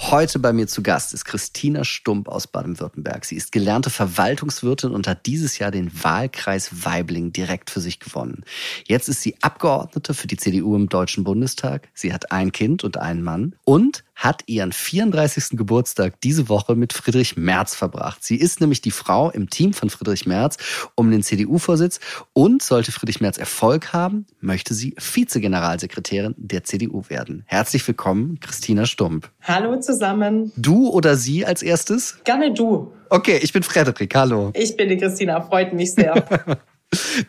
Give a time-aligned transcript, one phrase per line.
[0.00, 3.24] Heute bei mir zu Gast ist Christina Stump aus Baden-Württemberg.
[3.24, 8.44] Sie ist gelernte Verwaltungswirtin und hat dieses Jahr den Wahlkreis Weibling direkt für sich gewonnen.
[8.86, 11.88] Jetzt ist sie Abgeordnete für die CDU im Deutschen Bundestag.
[11.94, 15.56] Sie hat ein Kind und einen Mann und hat ihren 34.
[15.56, 18.24] Geburtstag diese Woche mit Friedrich Merz verbracht.
[18.24, 20.56] Sie ist nämlich die Frau im Team von Friedrich Merz
[20.96, 22.00] um den CDU-Vorsitz
[22.32, 27.44] und sollte Friedrich Merz Erfolg haben, möchte sie Vizegeneralsekretärin der CDU werden.
[27.46, 29.30] Herzlich willkommen, Christina Stump.
[29.40, 30.52] Hallo zusammen.
[30.56, 32.18] Du oder sie als erstes?
[32.24, 32.92] Gerne du.
[33.08, 34.14] Okay, ich bin Frederik.
[34.14, 34.50] Hallo.
[34.54, 36.24] Ich bin die Christina, freut mich sehr.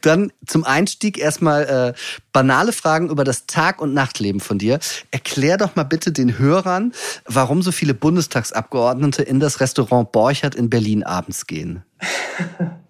[0.01, 1.99] Dann zum Einstieg erstmal äh,
[2.33, 4.79] banale Fragen über das Tag- und Nachtleben von dir.
[5.11, 6.93] Erklär doch mal bitte den Hörern,
[7.25, 11.83] warum so viele Bundestagsabgeordnete in das Restaurant Borchert in Berlin abends gehen.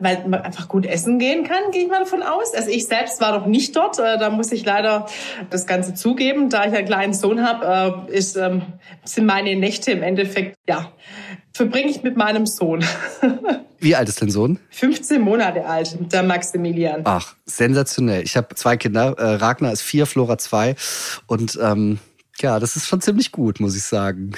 [0.00, 2.54] weil man einfach gut essen gehen kann, gehe ich mal davon aus.
[2.54, 5.06] Also ich selbst war noch nicht dort, äh, da muss ich leider
[5.50, 6.50] das Ganze zugeben.
[6.50, 8.62] Da ich einen kleinen Sohn habe, äh, ist, ähm,
[9.04, 10.92] sind meine Nächte im Endeffekt, ja,
[11.52, 12.84] verbringe ich mit meinem Sohn.
[13.80, 14.58] Wie alt ist dein Sohn?
[14.70, 17.02] 15 Monate alt, der Maximilian.
[17.04, 18.22] Ach, sensationell.
[18.22, 19.14] Ich habe zwei Kinder.
[19.18, 20.74] Äh, Ragnar ist vier, Flora zwei.
[21.26, 21.98] Und ähm,
[22.40, 24.32] ja, das ist schon ziemlich gut, muss ich sagen.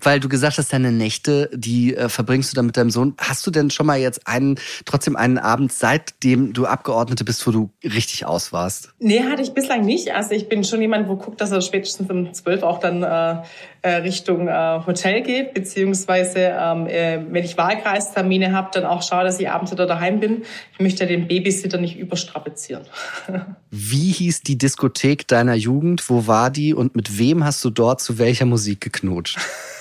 [0.00, 3.14] Weil du gesagt hast, deine Nächte, die äh, verbringst du dann mit deinem Sohn.
[3.18, 7.50] Hast du denn schon mal jetzt einen, trotzdem einen Abend, seitdem du Abgeordnete bist, wo
[7.50, 8.90] du richtig aus warst?
[8.98, 10.12] Nee, hatte ich bislang nicht.
[10.12, 13.42] Also ich bin schon jemand, wo guckt, dass er spätestens um zwölf auch dann äh,
[13.82, 19.24] äh, Richtung äh, Hotel geht, beziehungsweise ähm, äh, wenn ich Wahlkreistermine habe, dann auch schaue,
[19.24, 20.42] dass ich abends wieder daheim bin.
[20.72, 22.84] Ich möchte den Babysitter nicht überstrapazieren.
[23.70, 26.08] Wie hieß die Diskothek deiner Jugend?
[26.10, 29.38] Wo war die und mit wem hast du dort zu welcher Musik geknutscht?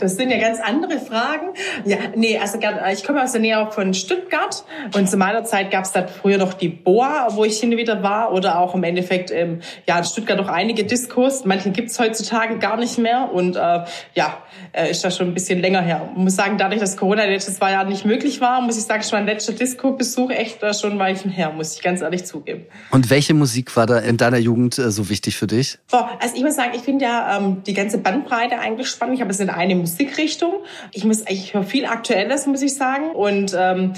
[0.00, 1.48] Das sind ja ganz andere Fragen.
[1.84, 2.58] Ja, nee, also
[2.92, 6.38] ich komme aus der Nähe von Stuttgart und zu meiner Zeit gab es da früher
[6.38, 9.98] noch die Boa, wo ich hin und wieder war oder auch im Endeffekt ähm, ja
[9.98, 11.44] in Stuttgart noch einige Diskos.
[11.44, 13.84] Manche gibt's heutzutage gar nicht mehr und äh,
[14.14, 16.08] ja, äh, ist das schon ein bisschen länger her.
[16.12, 19.02] Ich muss sagen, dadurch, dass Corona letztes zwei Jahre nicht möglich war, muss ich sagen,
[19.02, 22.66] schon mein letzter Disco-Besuch echt äh, schon Weichen her, muss ich ganz ehrlich zugeben.
[22.90, 25.78] Und welche Musik war da in deiner Jugend äh, so wichtig für dich?
[25.90, 29.16] Boah, also ich muss sagen, ich finde ja ähm, die ganze Bandbreite eigentlich spannend.
[29.16, 30.54] Ich habe es in eine Musikrichtung.
[30.92, 33.10] Ich muss, ich höre viel Aktuelles, muss ich sagen.
[33.10, 33.94] Und ähm,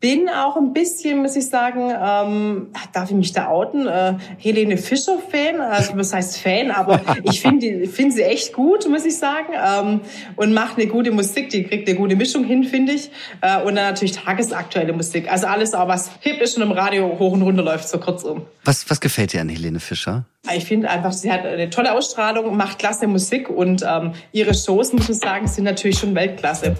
[0.00, 4.78] bin auch ein bisschen, muss ich sagen, ähm, darf ich mich da outen, äh, Helene
[4.78, 9.52] Fischer-Fan, also was heißt Fan, aber ich finde finde sie echt gut, muss ich sagen,
[9.52, 10.00] ähm,
[10.36, 13.10] und macht eine gute Musik, die kriegt eine gute Mischung hin, finde ich,
[13.42, 17.18] äh, und dann natürlich tagesaktuelle Musik, also alles auch, was hip ist und im Radio
[17.18, 18.46] hoch und runter läuft, so kurzum.
[18.64, 20.24] Was, was gefällt dir an Helene Fischer?
[20.56, 24.94] Ich finde einfach, sie hat eine tolle Ausstrahlung, macht klasse Musik und ähm, ihre Shows,
[24.94, 26.76] muss ich sagen, sind natürlich schon Weltklasse.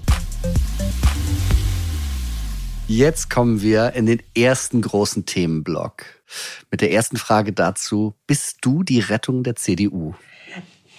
[2.92, 6.06] Jetzt kommen wir in den ersten großen Themenblock.
[6.72, 10.14] Mit der ersten Frage dazu, bist du die Rettung der CDU?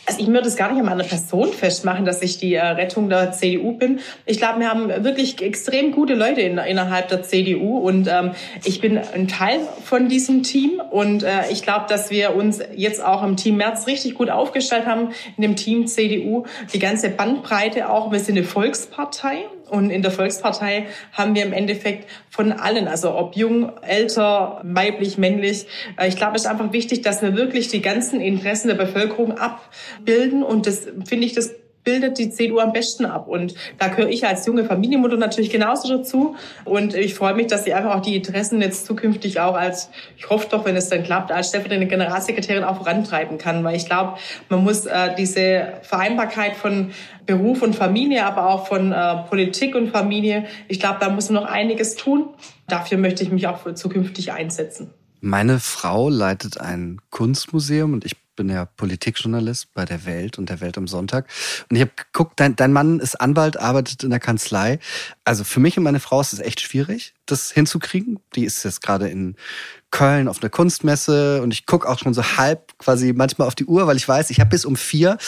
[0.06, 3.09] Also ich würde es gar nicht an meiner Person festmachen, dass ich die äh, Rettung
[3.09, 4.00] der CDU bin.
[4.25, 8.31] Ich glaube, wir haben wirklich extrem gute Leute in, innerhalb der CDU und ähm,
[8.63, 13.03] ich bin ein Teil von diesem Team und äh, ich glaube, dass wir uns jetzt
[13.03, 17.90] auch im Team März richtig gut aufgestellt haben, in dem Team CDU, die ganze Bandbreite
[17.90, 18.13] auch.
[18.13, 19.40] Wir sind eine Volkspartei
[19.71, 25.17] und in der Volkspartei haben wir im Endeffekt von allen, also ob jung, älter, weiblich,
[25.17, 25.65] männlich.
[25.97, 29.37] Äh, ich glaube, es ist einfach wichtig, dass wir wirklich die ganzen Interessen der Bevölkerung
[29.37, 30.43] abbilden.
[30.43, 33.28] Und das finde ich, das bildet die CDU am besten ab.
[33.28, 36.36] Und da gehöre ich als junge Familienmutter natürlich genauso dazu.
[36.66, 40.30] Und ich freue mich, dass sie einfach auch die Interessen jetzt zukünftig auch als, ich
[40.30, 43.64] hoffe doch, wenn es dann klappt, als stellvertretende Generalsekretärin auch vorantreiben kann.
[43.64, 44.18] Weil ich glaube,
[44.50, 46.92] man muss äh, diese Vereinbarkeit von
[47.25, 51.44] Beruf und Familie, aber auch von äh, Politik und Familie, ich glaube, da muss man
[51.44, 52.30] noch einiges tun.
[52.68, 54.94] Dafür möchte ich mich auch zukünftig einsetzen.
[55.19, 60.62] Meine Frau leitet ein Kunstmuseum und ich bin ja Politikjournalist bei der Welt und der
[60.62, 61.27] Welt am Sonntag.
[61.69, 64.80] Und ich habe geguckt, dein, dein Mann ist Anwalt, arbeitet in der Kanzlei.
[65.24, 68.19] Also für mich und meine Frau ist es echt schwierig, das hinzukriegen.
[68.36, 69.36] Die ist jetzt gerade in
[69.92, 73.65] Köln auf einer Kunstmesse und ich gucke auch schon so halb quasi manchmal auf die
[73.65, 75.19] Uhr, weil ich weiß, ich habe bis um vier,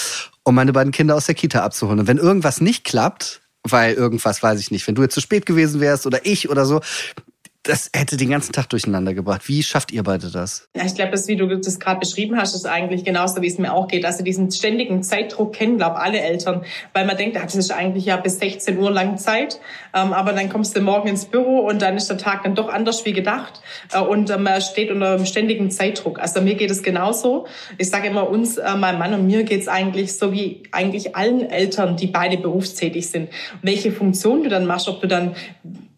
[0.41, 1.99] um meine beiden Kinder aus der Kita abzuholen.
[1.99, 5.45] Und wenn irgendwas nicht klappt, weil irgendwas weiß ich nicht, wenn du jetzt zu spät
[5.45, 6.81] gewesen wärst oder ich oder so,
[7.63, 9.47] das hätte den ganzen Tag durcheinander gebracht.
[9.47, 10.67] Wie schafft ihr beide das?
[10.75, 13.57] Ja, ich glaube, das, wie du das gerade beschrieben hast, ist eigentlich genauso, wie es
[13.57, 14.03] mir auch geht.
[14.03, 18.05] Also diesen ständigen Zeitdruck kennen, glaube alle Eltern, weil man denkt, ach, das ist eigentlich
[18.05, 19.61] ja bis 16 Uhr lang Zeit,
[19.93, 22.67] ähm, aber dann kommst du morgen ins Büro und dann ist der Tag dann doch
[22.67, 23.61] anders wie gedacht
[23.93, 26.19] äh, und äh, man steht unter einem ständigen Zeitdruck.
[26.19, 27.47] Also mir geht es genauso.
[27.77, 31.15] Ich sage immer uns, äh, mein Mann und mir geht es eigentlich so wie eigentlich
[31.15, 33.29] allen Eltern, die beide berufstätig sind.
[33.61, 35.35] Welche Funktion du dann machst, ob du dann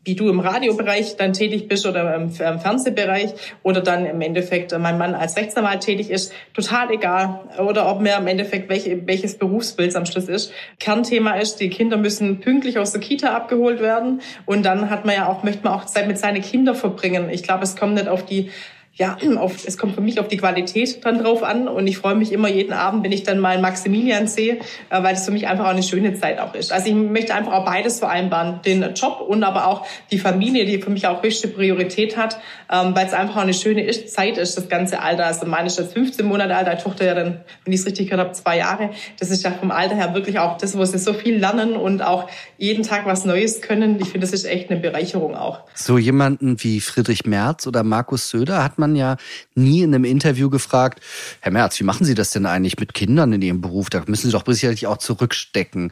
[0.05, 4.97] wie du im Radiobereich dann tätig bist oder im Fernsehbereich oder dann im Endeffekt mein
[4.97, 7.41] Mann als Rechtsanwalt tätig ist, total egal.
[7.57, 10.53] Oder ob mir im Endeffekt welche, welches Berufsbild am Schluss ist.
[10.79, 15.15] Kernthema ist, die Kinder müssen pünktlich aus der Kita abgeholt werden und dann hat man
[15.15, 17.29] ja auch, möchte man auch Zeit mit seinen Kindern verbringen.
[17.31, 18.51] Ich glaube, es kommt nicht auf die
[18.95, 22.15] ja, auf, es kommt für mich auf die Qualität dann drauf an und ich freue
[22.15, 24.59] mich immer jeden Abend, wenn ich dann mal Maximilian sehe,
[24.89, 26.71] äh, weil es für mich einfach auch eine schöne Zeit auch ist.
[26.71, 30.81] Also ich möchte einfach auch beides vereinbaren, den Job und aber auch die Familie, die
[30.81, 32.39] für mich auch höchste Priorität hat,
[32.71, 35.25] ähm, weil es einfach auch eine schöne Zeit ist, das ganze Alter.
[35.25, 38.09] Also meine ist jetzt 15 Monate alt, die Tochter ja dann, wenn ich es richtig
[38.09, 38.91] gehört habe, zwei Jahre.
[39.19, 42.01] Das ist ja vom Alter her wirklich auch das, wo sie so viel lernen und
[42.01, 43.99] auch jeden Tag was Neues können.
[43.99, 45.61] Ich finde, das ist echt eine Bereicherung auch.
[45.73, 49.17] So jemanden wie Friedrich Merz oder Markus Söder hat man man ja
[49.55, 51.01] nie in einem Interview gefragt,
[51.41, 53.89] Herr Merz, wie machen Sie das denn eigentlich mit Kindern in Ihrem Beruf?
[53.89, 55.91] Da müssen Sie doch sicherlich auch zurückstecken.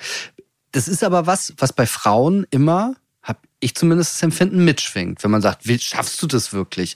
[0.72, 2.95] Das ist aber was, was bei Frauen immer
[3.63, 6.95] ich zumindest das Empfinden mitschwingt, wenn man sagt, wie schaffst du das wirklich?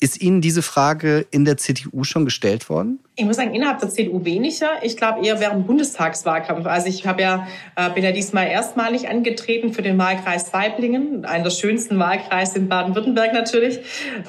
[0.00, 2.98] Ist Ihnen diese Frage in der CDU schon gestellt worden?
[3.14, 4.82] Ich muss sagen, innerhalb der CDU weniger.
[4.82, 6.66] Ich glaube eher während Bundestagswahlkampf.
[6.66, 11.44] Also ich habe ja, äh, bin ja diesmal erstmalig angetreten für den Wahlkreis Weiblingen, einer
[11.44, 13.80] der schönsten Wahlkreise in Baden-Württemberg natürlich.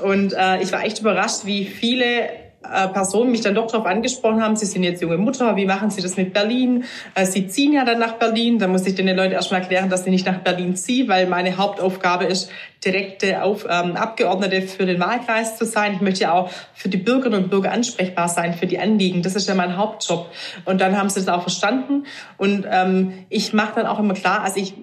[0.01, 4.57] Und äh, ich war echt überrascht, wie viele Personen mich dann doch darauf angesprochen haben,
[4.57, 6.83] Sie sind jetzt junge Mutter, wie machen Sie das mit Berlin?
[7.15, 8.59] Äh, Sie ziehen ja dann nach Berlin.
[8.59, 11.55] Da muss ich den Leuten erstmal erklären, dass ich nicht nach Berlin ziehe, weil meine
[11.57, 12.51] Hauptaufgabe ist,
[12.83, 15.93] direkte Auf, ähm, Abgeordnete für den Wahlkreis zu sein.
[15.93, 19.21] Ich möchte ja auch für die Bürgerinnen und Bürger ansprechbar sein, für die Anliegen.
[19.21, 20.29] Das ist ja mein Hauptjob.
[20.65, 22.05] Und dann haben sie das auch verstanden.
[22.37, 24.73] Und ähm, ich mache dann auch immer klar, also ich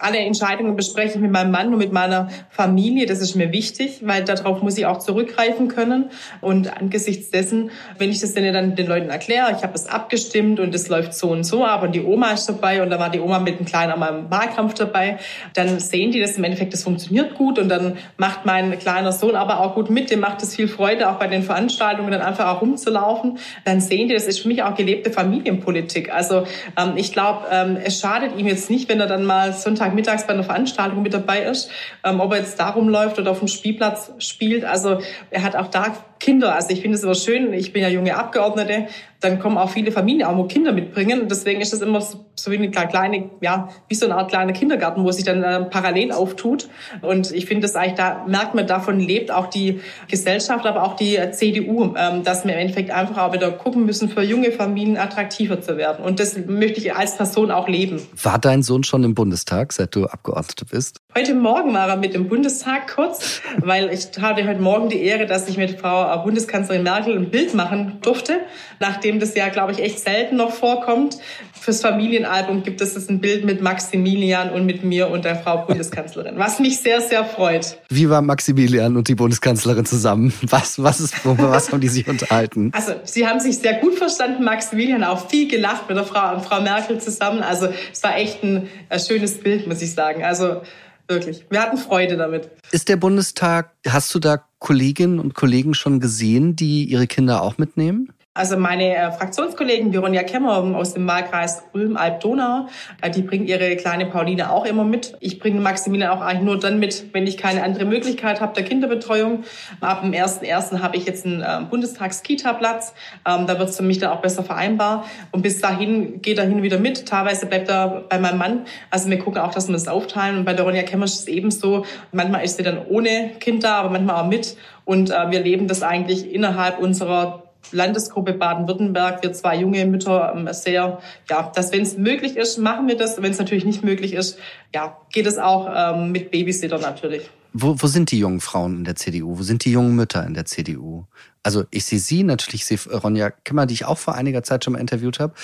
[0.00, 3.06] alle Entscheidungen bespreche ich mit meinem Mann und mit meiner Familie.
[3.06, 6.10] Das ist mir wichtig, weil darauf muss ich auch zurückgreifen können.
[6.40, 10.74] Und angesichts dessen, wenn ich das dann den Leuten erkläre, ich habe es abgestimmt und
[10.74, 13.38] es läuft so und so, aber die Oma ist dabei und da war die Oma
[13.38, 15.18] mit einem kleinen am Wahlkampf dabei,
[15.54, 19.34] dann sehen die das im Endeffekt, das funktioniert gut und dann macht mein kleiner Sohn
[19.34, 22.46] aber auch gut mit, dem macht es viel Freude, auch bei den Veranstaltungen dann einfach
[22.46, 23.38] auch rumzulaufen.
[23.64, 26.12] Dann sehen die, das ist für mich auch gelebte Familienpolitik.
[26.12, 26.44] Also
[26.78, 30.26] ähm, ich glaube, ähm, es schadet ihm jetzt nicht, wenn er dann mal Sonntag mittags
[30.26, 31.70] bei einer Veranstaltung mit dabei ist,
[32.04, 34.64] ähm, ob er jetzt darum läuft oder auf dem Spielplatz spielt.
[34.64, 35.00] Also
[35.30, 36.54] er hat auch da Kinder.
[36.54, 38.86] Also ich finde es immer schön, ich bin ja junge Abgeordnete,
[39.20, 41.20] dann kommen auch viele Familien auch, wo Kinder mitbringen.
[41.22, 44.52] Und deswegen ist das immer so, wie eine kleine, ja, wie so eine Art kleiner
[44.52, 46.68] Kindergarten, wo sich dann äh, parallel auftut.
[47.02, 50.94] Und ich finde das eigentlich, da merkt man, davon lebt auch die Gesellschaft, aber auch
[50.94, 54.96] die CDU, ähm, dass wir im Endeffekt einfach auch wieder gucken müssen, für junge Familien
[54.96, 56.04] attraktiver zu werden.
[56.04, 58.00] Und das möchte ich als Person auch leben.
[58.22, 60.97] War dein Sohn schon im Bundestag, seit du Abgeordnete bist?
[61.16, 65.24] Heute Morgen war er mit dem Bundestag kurz, weil ich hatte heute Morgen die Ehre,
[65.24, 68.40] dass ich mit Frau Bundeskanzlerin Merkel ein Bild machen durfte,
[68.78, 71.18] nachdem das ja, glaube ich, echt selten noch vorkommt.
[71.58, 76.38] Fürs Familienalbum gibt es ein Bild mit Maximilian und mit mir und der Frau Bundeskanzlerin,
[76.38, 77.78] was mich sehr, sehr freut.
[77.88, 80.32] Wie war Maximilian und die Bundeskanzlerin zusammen?
[80.42, 82.70] Was, was, ist, was haben die sich unterhalten?
[82.74, 84.44] Also, sie haben sich sehr gut verstanden.
[84.44, 87.42] Maximilian auch viel gelacht mit der Frau, Frau Merkel zusammen.
[87.42, 90.22] Also, es war echt ein, ein schönes Bild, muss ich sagen.
[90.22, 90.60] Also,
[91.08, 91.46] Wirklich.
[91.48, 92.50] Wir hatten Freude damit.
[92.70, 97.56] Ist der Bundestag, hast du da Kolleginnen und Kollegen schon gesehen, die ihre Kinder auch
[97.56, 98.12] mitnehmen?
[98.38, 102.68] Also meine äh, Fraktionskollegen Veronia Kemmer aus dem Wahlkreis Ulm-Alb-Donau,
[103.02, 105.16] äh, die bringt ihre kleine Pauline auch immer mit.
[105.18, 108.62] Ich bringe Maximilian auch eigentlich nur dann mit, wenn ich keine andere Möglichkeit habe der
[108.62, 109.42] Kinderbetreuung.
[109.80, 110.80] Ab dem 1.1.
[110.80, 112.94] habe ich jetzt einen äh, Bundestags-Kita-Platz.
[113.26, 115.04] Ähm, da wird es für mich dann auch besser vereinbar.
[115.32, 117.06] Und bis dahin geht er hin wieder mit.
[117.06, 118.66] Teilweise bleibt er bei meinem Mann.
[118.88, 120.38] Also wir gucken auch, dass wir das aufteilen.
[120.38, 121.84] Und bei Veronia Kemmer ist es ebenso.
[122.12, 124.56] Manchmal ist sie dann ohne Kind da, aber manchmal auch mit.
[124.84, 130.48] Und äh, wir leben das eigentlich innerhalb unserer Landesgruppe Baden-Württemberg, wir zwei junge Mütter ähm,
[130.52, 133.20] sehr, ja, dass wenn es möglich ist, machen wir das.
[133.20, 134.38] Wenn es natürlich nicht möglich ist,
[134.74, 137.28] ja, geht es auch ähm, mit Babysitter natürlich.
[137.52, 139.38] Wo, wo sind die jungen Frauen in der CDU?
[139.38, 141.06] Wo sind die jungen Mütter in der CDU?
[141.42, 144.64] Also ich sehe sie natürlich, ich sehe Ronja Kimmer, die ich auch vor einiger Zeit
[144.64, 145.34] schon mal interviewt habe.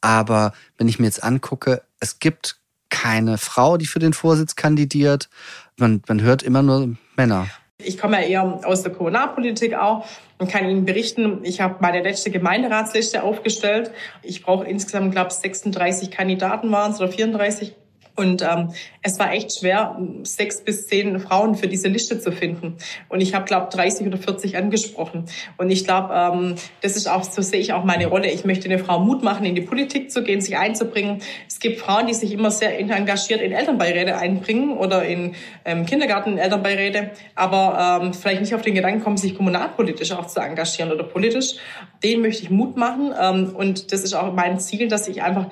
[0.00, 5.30] Aber wenn ich mir jetzt angucke, es gibt keine Frau, die für den Vorsitz kandidiert.
[5.78, 7.46] Man, man hört immer nur Männer.
[7.84, 10.06] Ich komme ja eher aus der Kommunalpolitik auch
[10.38, 13.90] und kann Ihnen berichten, ich habe meine letzte Gemeinderatsliste aufgestellt.
[14.22, 17.74] Ich brauche insgesamt, glaube ich, 36 Kandidaten waren es oder 34.
[18.20, 18.68] Und ähm,
[19.00, 22.76] es war echt schwer, sechs bis zehn Frauen für diese Liste zu finden.
[23.08, 25.24] Und ich habe, glaube 30 oder 40 angesprochen.
[25.56, 28.30] Und ich glaube, ähm, das ist auch, so sehe ich auch meine Rolle.
[28.30, 31.22] Ich möchte eine Frau Mut machen, in die Politik zu gehen, sich einzubringen.
[31.48, 35.34] Es gibt Frauen, die sich immer sehr engagiert in Elternbeiräte einbringen oder in
[35.64, 40.40] ähm, Kindergarten Elternbeiräte, aber ähm, vielleicht nicht auf den Gedanken kommen, sich kommunalpolitisch auch zu
[40.40, 41.54] engagieren oder politisch.
[42.04, 43.14] Den möchte ich Mut machen.
[43.18, 45.46] Ähm, und das ist auch mein Ziel, dass ich einfach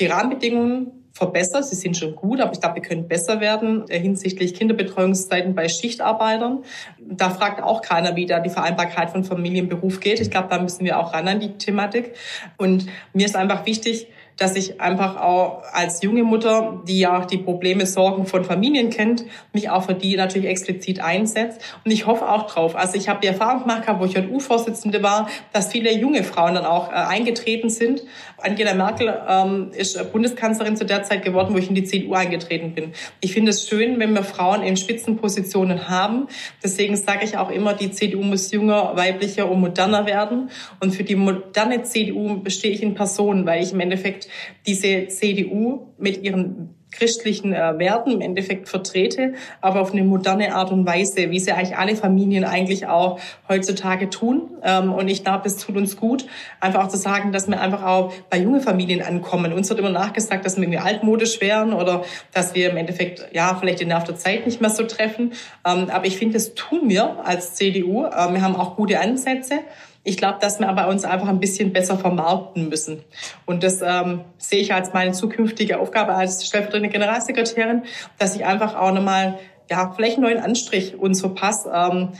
[0.00, 1.64] die Rahmenbedingungen verbessert.
[1.64, 5.68] Sie sind schon gut, aber ich glaube, wir können besser werden äh, hinsichtlich Kinderbetreuungszeiten bei
[5.68, 6.64] Schichtarbeitern.
[6.98, 10.20] Da fragt auch keiner, wie da die Vereinbarkeit von Familie und Beruf geht.
[10.20, 12.14] Ich glaube, da müssen wir auch ran an die Thematik.
[12.56, 17.38] Und mir ist einfach wichtig, dass ich einfach auch als junge Mutter, die ja die
[17.38, 21.60] Probleme, Sorgen von Familien kennt, mich auch für die natürlich explizit einsetzt.
[21.84, 22.74] Und ich hoffe auch drauf.
[22.74, 26.64] Also ich habe die Erfahrung gemacht, wo ich JU-Vorsitzende war, dass viele junge Frauen dann
[26.64, 28.02] auch äh, eingetreten sind.
[28.38, 32.74] Angela Merkel ähm, ist Bundeskanzlerin zu der Zeit geworden, wo ich in die CDU eingetreten
[32.74, 32.92] bin.
[33.20, 36.26] Ich finde es schön, wenn wir Frauen in Spitzenpositionen haben.
[36.62, 40.50] Deswegen sage ich auch immer, die CDU muss jünger, weiblicher und moderner werden.
[40.80, 44.23] Und für die moderne CDU bestehe ich in Personen, weil ich im Endeffekt
[44.66, 50.70] diese CDU mit ihren christlichen äh, Werten im Endeffekt vertrete, aber auf eine moderne Art
[50.70, 54.50] und Weise, wie sie eigentlich alle Familien eigentlich auch heutzutage tun.
[54.62, 56.26] Ähm, und ich glaube, das tut uns gut,
[56.60, 59.52] einfach auch zu sagen, dass wir einfach auch bei jungen Familien ankommen.
[59.52, 63.56] Uns wird immer nachgesagt, dass wir irgendwie altmodisch wären oder dass wir im Endeffekt, ja,
[63.58, 65.32] vielleicht den Nerv der Zeit nicht mehr so treffen.
[65.66, 68.04] Ähm, aber ich finde, das tun wir als CDU.
[68.04, 69.60] Äh, wir haben auch gute Ansätze.
[70.04, 73.02] Ich glaube, dass wir aber uns einfach ein bisschen besser vermarkten müssen.
[73.46, 77.82] Und das ähm, sehe ich als meine zukünftige Aufgabe als stellvertretende Generalsekretärin,
[78.18, 79.38] dass ich einfach auch nochmal,
[79.70, 81.70] ja, vielleicht einen neuen Anstrich uns verpasse.
[81.74, 82.10] Ähm,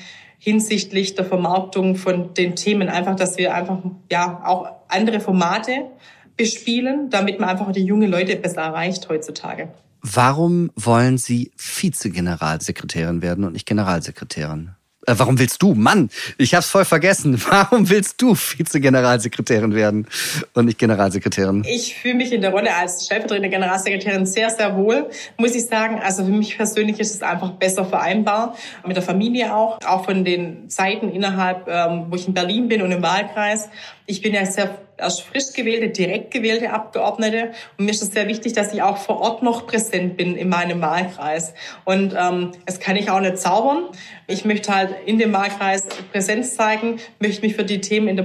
[0.45, 3.79] hinsichtlich der Vermarktung von den Themen einfach, dass wir einfach
[4.13, 5.87] ja auch andere Formate
[6.37, 9.69] bespielen, damit man einfach die junge Leute besser erreicht heutzutage.
[10.03, 14.73] Warum wollen Sie Vizegeneralsekretärin werden und nicht Generalsekretärin?
[15.07, 15.75] Äh, warum willst du?
[15.75, 17.41] Mann, ich hab's voll vergessen.
[17.51, 20.07] Warum willst du Vize-Generalsekretärin werden
[20.55, 21.65] und nicht Generalsekretärin?
[21.67, 26.01] Ich fühle mich in der Rolle als stellvertretende Generalsekretärin sehr, sehr wohl, muss ich sagen.
[26.03, 28.57] Also für mich persönlich ist es einfach besser vereinbar.
[28.87, 32.83] Mit der Familie auch, auch von den Zeiten innerhalb, ähm, wo ich in Berlin bin
[32.83, 33.69] und im Wahlkreis.
[34.07, 37.53] Ich bin ja sehr erst frisch gewählte, direkt gewählte Abgeordnete.
[37.79, 40.49] Und mir ist es sehr wichtig, dass ich auch vor Ort noch präsent bin in
[40.49, 41.55] meinem Wahlkreis.
[41.85, 43.85] Und ähm, das kann ich auch nicht zaubern.
[44.27, 48.25] Ich möchte halt in dem Wahlkreis Präsenz zeigen, möchte mich für die Themen in der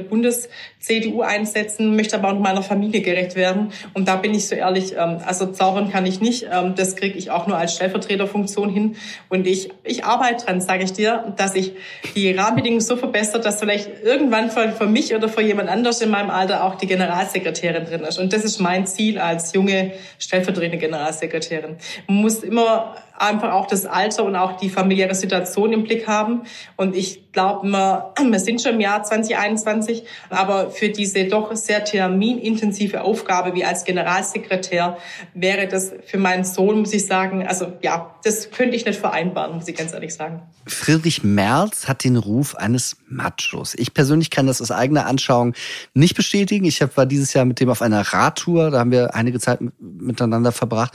[0.79, 3.71] Bundes-CDU einsetzen, möchte aber auch meiner Familie gerecht werden.
[3.93, 6.47] Und da bin ich so ehrlich, ähm, also zaubern kann ich nicht.
[6.51, 8.95] Ähm, das kriege ich auch nur als Stellvertreterfunktion hin.
[9.27, 11.73] Und ich, ich arbeite dran, sage ich dir, dass ich
[12.15, 16.09] die Rahmenbedingungen so verbessert, dass vielleicht irgendwann für, für mich oder für jemand anders in
[16.09, 18.17] meinem Alter auch die Generalsekretärin drin ist.
[18.17, 21.77] Und das ist mein Ziel als junge stellvertretende Generalsekretärin.
[22.07, 26.43] Man muss immer einfach auch das Alter und auch die familiäre Situation im Blick haben.
[26.75, 31.83] Und ich glaube, wir, wir sind schon im Jahr 2021, aber für diese doch sehr
[31.83, 34.97] terminintensive Aufgabe wie als Generalsekretär
[35.33, 39.55] wäre das für meinen Sohn, muss ich sagen, also ja, das könnte ich nicht vereinbaren,
[39.55, 40.41] muss ich ganz ehrlich sagen.
[40.65, 43.73] Friedrich Merz hat den Ruf eines Machos.
[43.75, 45.53] Ich persönlich kann das aus eigener Anschauung
[45.93, 46.65] nicht bestätigen.
[46.65, 50.51] Ich war dieses Jahr mit dem auf einer Radtour, da haben wir einige Zeit miteinander
[50.51, 50.93] verbracht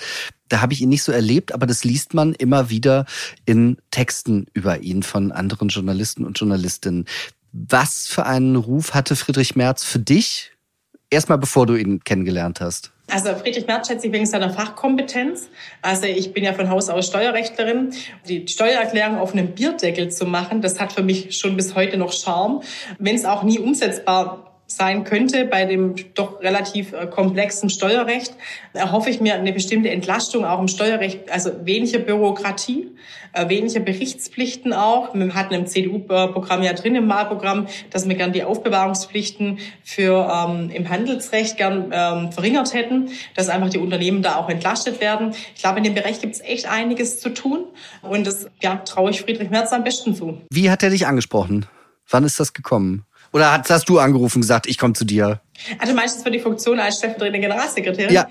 [0.49, 3.07] da habe ich ihn nicht so erlebt, aber das liest man immer wieder
[3.45, 7.07] in Texten über ihn von anderen Journalisten und Journalistinnen.
[7.53, 10.53] Was für einen Ruf hatte Friedrich Merz für dich?
[11.11, 12.94] Erstmal bevor du ihn kennengelernt hast.
[13.11, 15.49] Also Friedrich Merz schätze ich wegen seiner Fachkompetenz.
[15.83, 17.93] Also ich bin ja von Haus aus Steuerrechtlerin.
[18.27, 22.13] Die Steuererklärung auf einem Bierdeckel zu machen, das hat für mich schon bis heute noch
[22.13, 22.63] Charme.
[22.99, 28.35] Wenn es auch nie umsetzbar sein könnte bei dem doch relativ äh, komplexen Steuerrecht,
[28.73, 32.89] erhoffe ich mir eine bestimmte Entlastung auch im Steuerrecht, also weniger Bürokratie,
[33.33, 35.15] äh, weniger Berichtspflichten auch.
[35.15, 40.71] Wir hatten im CDU-Programm ja drin im Wahlprogramm, dass wir gern die Aufbewahrungspflichten für ähm,
[40.71, 45.35] im Handelsrecht gern ähm, verringert hätten, dass einfach die Unternehmen da auch entlastet werden.
[45.55, 47.67] Ich glaube, in dem Bereich gibt es echt einiges zu tun
[48.03, 50.41] und das ja, traue ich Friedrich Merz am besten zu.
[50.51, 51.67] Wie hat er dich angesprochen?
[52.09, 53.05] Wann ist das gekommen?
[53.35, 55.41] Oder hast, hast du angerufen und gesagt, ich komme zu dir?
[55.79, 58.13] Also meistens für die Funktion als stellvertretende Generalsekretärin.
[58.13, 58.29] Ja.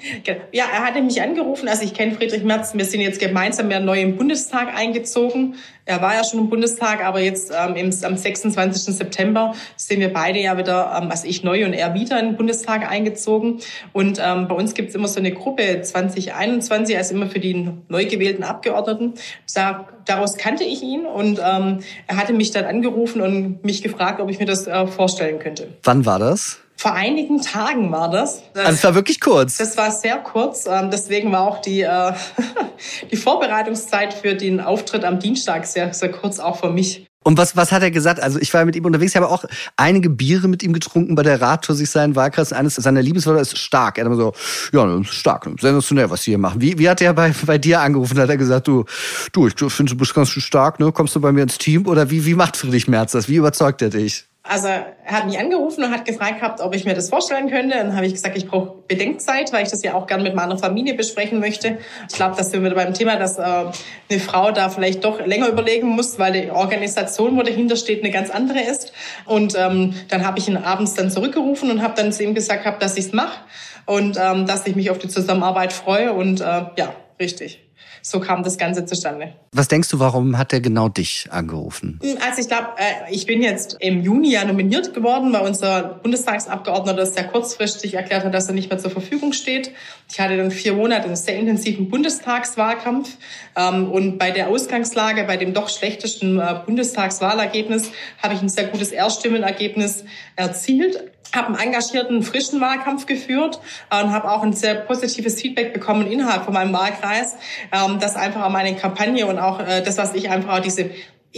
[0.51, 1.67] ja, er hatte mich angerufen.
[1.67, 2.73] Also ich kenne Friedrich Merz.
[2.75, 5.55] Wir sind jetzt gemeinsam ja neu im Bundestag eingezogen.
[5.85, 8.95] Er war ja schon im Bundestag, aber jetzt ähm, im, am 26.
[8.95, 12.37] September sind wir beide ja wieder, ähm, also ich neu und er wieder in den
[12.37, 13.59] Bundestag eingezogen.
[13.91, 18.05] Und ähm, bei uns gibt's immer so eine Gruppe 2021, also immer für die neu
[18.05, 19.15] gewählten Abgeordneten.
[19.53, 24.21] Da, daraus kannte ich ihn und ähm, er hatte mich dann angerufen und mich gefragt,
[24.21, 25.67] ob ich mir das äh, vorstellen könnte.
[25.83, 26.62] Wann war das?
[26.83, 28.43] Vor einigen Tagen war das.
[28.53, 29.55] das also es war wirklich kurz.
[29.55, 30.65] Das war sehr kurz.
[30.65, 32.11] Ähm, deswegen war auch die, äh,
[33.09, 37.07] die Vorbereitungszeit für den Auftritt am Dienstag sehr, sehr kurz auch für mich.
[37.23, 38.19] Und was, was hat er gesagt?
[38.19, 39.45] Also ich war mit ihm unterwegs, ich habe auch
[39.77, 42.51] einige Biere mit ihm getrunken bei der Radtour sich seinen Wahlkreis.
[42.51, 43.97] Eines seiner Lieblingswörter ist stark.
[43.97, 44.33] Er hat immer so,
[44.73, 46.59] ja, stark, sensationell, was Sie hier machen.
[46.59, 48.19] Wie, wie hat er bei, bei dir angerufen?
[48.19, 48.83] Hat er gesagt, du,
[49.31, 50.91] du, ich finde, du bist ganz schön stark, ne?
[50.91, 51.87] Kommst du bei mir ins Team?
[51.87, 53.29] Oder wie, wie macht Friedrich Merz das?
[53.29, 54.25] Wie überzeugt er dich?
[54.45, 57.77] Also er hat mich angerufen und hat gefragt gehabt, ob ich mir das vorstellen könnte.
[57.77, 60.57] Dann habe ich gesagt, ich brauche Bedenkzeit, weil ich das ja auch gern mit meiner
[60.57, 61.77] Familie besprechen möchte.
[62.09, 65.47] Ich glaube, dass wir wieder beim Thema, dass äh, eine Frau da vielleicht doch länger
[65.47, 68.91] überlegen muss, weil die Organisation, wo dahinter steht, eine ganz andere ist.
[69.25, 72.65] Und ähm, dann habe ich ihn abends dann zurückgerufen und habe dann zu ihm gesagt,
[72.65, 73.39] hab, dass ich es mache
[73.85, 76.11] und ähm, dass ich mich auf die Zusammenarbeit freue.
[76.11, 77.62] Und äh, ja, richtig
[78.05, 79.33] so kam das Ganze zustande.
[79.53, 82.01] Was denkst du, warum hat er genau dich angerufen?
[82.21, 87.05] Also ich glaube, äh, ich bin jetzt im Juni ja nominiert geworden, weil unser Bundestagsabgeordneter
[87.05, 89.71] sehr kurzfristig erklärt hat, dass er nicht mehr zur Verfügung steht.
[90.11, 93.17] Ich hatte dann vier Monate einen sehr intensiven Bundestagswahlkampf
[93.55, 97.89] ähm, und bei der Ausgangslage, bei dem doch schlechtesten äh, Bundestagswahlergebnis,
[98.21, 100.03] habe ich ein sehr gutes Erststimmenergebnis
[100.35, 106.11] erzielt habe einen engagierten, frischen Wahlkampf geführt und habe auch ein sehr positives Feedback bekommen
[106.11, 107.35] innerhalb von meinem Wahlkreis,
[107.71, 110.91] ähm, dass einfach meine Kampagne und auch äh, das, was ich einfach auch diese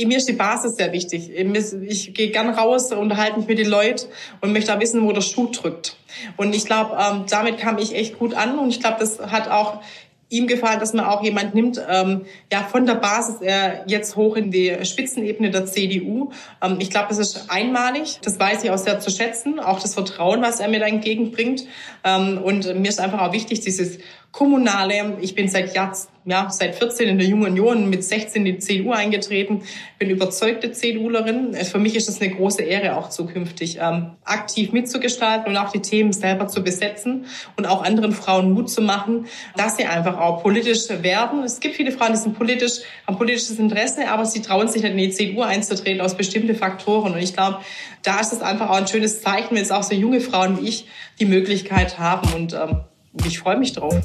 [0.03, 1.29] mir ist die Basis sehr wichtig.
[1.29, 4.07] Ich gehe gern raus, unterhalte mich mit den Leuten
[4.41, 5.95] und möchte auch wissen, wo der Schuh drückt.
[6.35, 9.49] Und ich glaube, ähm, damit kam ich echt gut an und ich glaube, das hat
[9.49, 9.81] auch
[10.29, 14.35] ihm gefallen, dass man auch jemand nimmt, ähm, ja, von der Basis äh, jetzt hoch
[14.35, 16.31] in die Spitzenebene der CDU.
[16.63, 18.19] Ähm, ich glaube, das ist einmalig.
[18.23, 19.59] Das weiß ich auch sehr zu schätzen.
[19.59, 21.65] Auch das Vertrauen, was er mir da entgegenbringt.
[22.03, 23.99] Ähm, und mir ist einfach auch wichtig, dieses
[24.35, 25.17] kommunale.
[25.21, 28.59] Ich bin seit Jahr, ja, seit 14 in der Jungen Union, mit 16 in die
[28.59, 29.61] CDU eingetreten,
[29.97, 31.53] bin überzeugte CDUlerin.
[31.53, 35.81] Für mich ist es eine große Ehre, auch zukünftig ähm, aktiv mitzugestalten und auch die
[35.81, 40.43] Themen selber zu besetzen und auch anderen Frauen Mut zu machen, dass sie einfach auch
[40.43, 41.43] politisch werden.
[41.43, 44.91] Es gibt viele Frauen, die sind politisch, haben politisches Interesse, aber sie trauen sich nicht
[44.91, 47.13] in die CDU einzutreten aus bestimmten Faktoren.
[47.13, 47.59] Und ich glaube,
[48.03, 50.67] da ist es einfach auch ein schönes Zeichen, wenn es auch so junge Frauen wie
[50.67, 50.87] ich
[51.21, 52.81] die Möglichkeit haben und ähm,
[53.23, 53.95] ich freue mich drauf.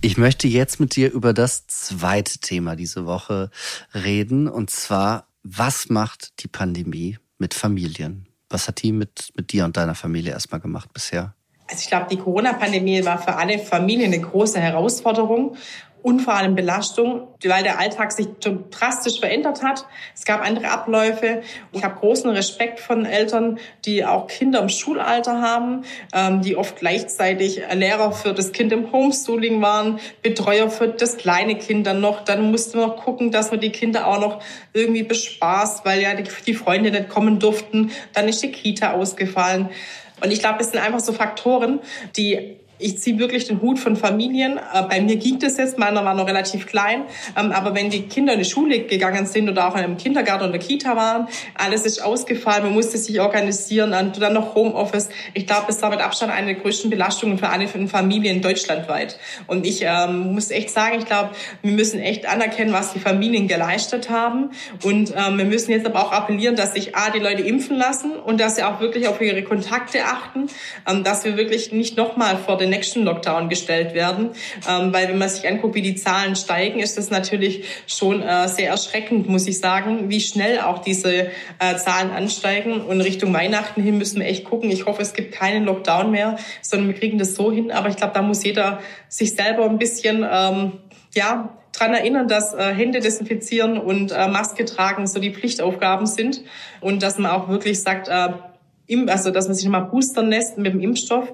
[0.00, 3.50] Ich möchte jetzt mit dir über das zweite Thema diese Woche
[3.94, 4.48] reden.
[4.48, 8.28] Und zwar, was macht die Pandemie mit Familien?
[8.50, 11.34] Was hat die mit, mit dir und deiner Familie erstmal gemacht bisher?
[11.70, 15.56] Also ich glaube, die Corona-Pandemie war für alle Familien eine große Herausforderung
[16.04, 19.86] und vor allem Belastung, weil der Alltag sich drastisch verändert hat.
[20.14, 21.40] Es gab andere Abläufe.
[21.72, 26.76] Ich habe großen Respekt von Eltern, die auch Kinder im Schulalter haben, ähm, die oft
[26.76, 32.22] gleichzeitig Lehrer für das Kind im Homeschooling waren, Betreuer für das kleine Kind dann noch.
[32.22, 34.42] Dann mussten wir noch gucken, dass man die Kinder auch noch
[34.74, 37.92] irgendwie bespaßt, weil ja die Freunde nicht kommen durften.
[38.12, 39.70] Dann ist die Kita ausgefallen.
[40.22, 41.80] Und ich glaube, es sind einfach so Faktoren,
[42.14, 44.58] die ich ziehe wirklich den Hut von Familien.
[44.58, 47.04] Äh, bei mir ging das jetzt, meiner war noch relativ klein.
[47.34, 50.50] Ähm, aber wenn die Kinder in die Schule gegangen sind oder auch in einem Kindergarten
[50.50, 55.08] oder Kita waren, alles ist ausgefallen, man musste sich organisieren, und dann noch Homeoffice.
[55.32, 59.18] Ich glaube, das war mit Abstand eine der größten Belastungen für alle Familien deutschlandweit.
[59.46, 61.30] Und ich ähm, muss echt sagen, ich glaube,
[61.62, 64.50] wir müssen echt anerkennen, was die Familien geleistet haben.
[64.82, 68.12] Und ähm, wir müssen jetzt aber auch appellieren, dass sich A, die Leute impfen lassen
[68.12, 70.48] und dass sie auch wirklich auf ihre Kontakte achten,
[70.86, 74.30] ähm, dass wir wirklich nicht nochmal vor den nächsten Lockdown gestellt werden.
[74.68, 78.48] Ähm, weil wenn man sich anguckt, wie die Zahlen steigen, ist das natürlich schon äh,
[78.48, 81.26] sehr erschreckend, muss ich sagen, wie schnell auch diese
[81.58, 82.80] äh, Zahlen ansteigen.
[82.80, 84.70] Und Richtung Weihnachten hin müssen wir echt gucken.
[84.70, 87.70] Ich hoffe, es gibt keinen Lockdown mehr, sondern wir kriegen das so hin.
[87.70, 90.72] Aber ich glaube, da muss jeder sich selber ein bisschen, ähm,
[91.14, 96.42] ja, dran erinnern, dass äh, Hände desinfizieren und äh, Maske tragen so die Pflichtaufgaben sind
[96.80, 98.28] und dass man auch wirklich sagt, äh,
[99.06, 101.32] also dass man sich nochmal boostern lässt mit dem Impfstoff,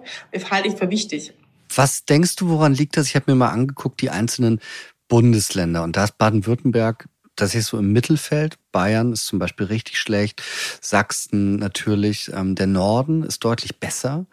[0.51, 1.33] halte ich für wichtig.
[1.75, 3.09] Was denkst du, woran liegt das?
[3.09, 4.61] Ich habe mir mal angeguckt, die einzelnen
[5.09, 5.83] Bundesländer.
[5.83, 8.59] Und da ist Baden-Württemberg, das ist so im Mittelfeld.
[8.73, 10.43] Bayern ist zum Beispiel richtig schlecht.
[10.81, 12.31] Sachsen natürlich.
[12.35, 14.27] Ähm, der Norden ist deutlich besser.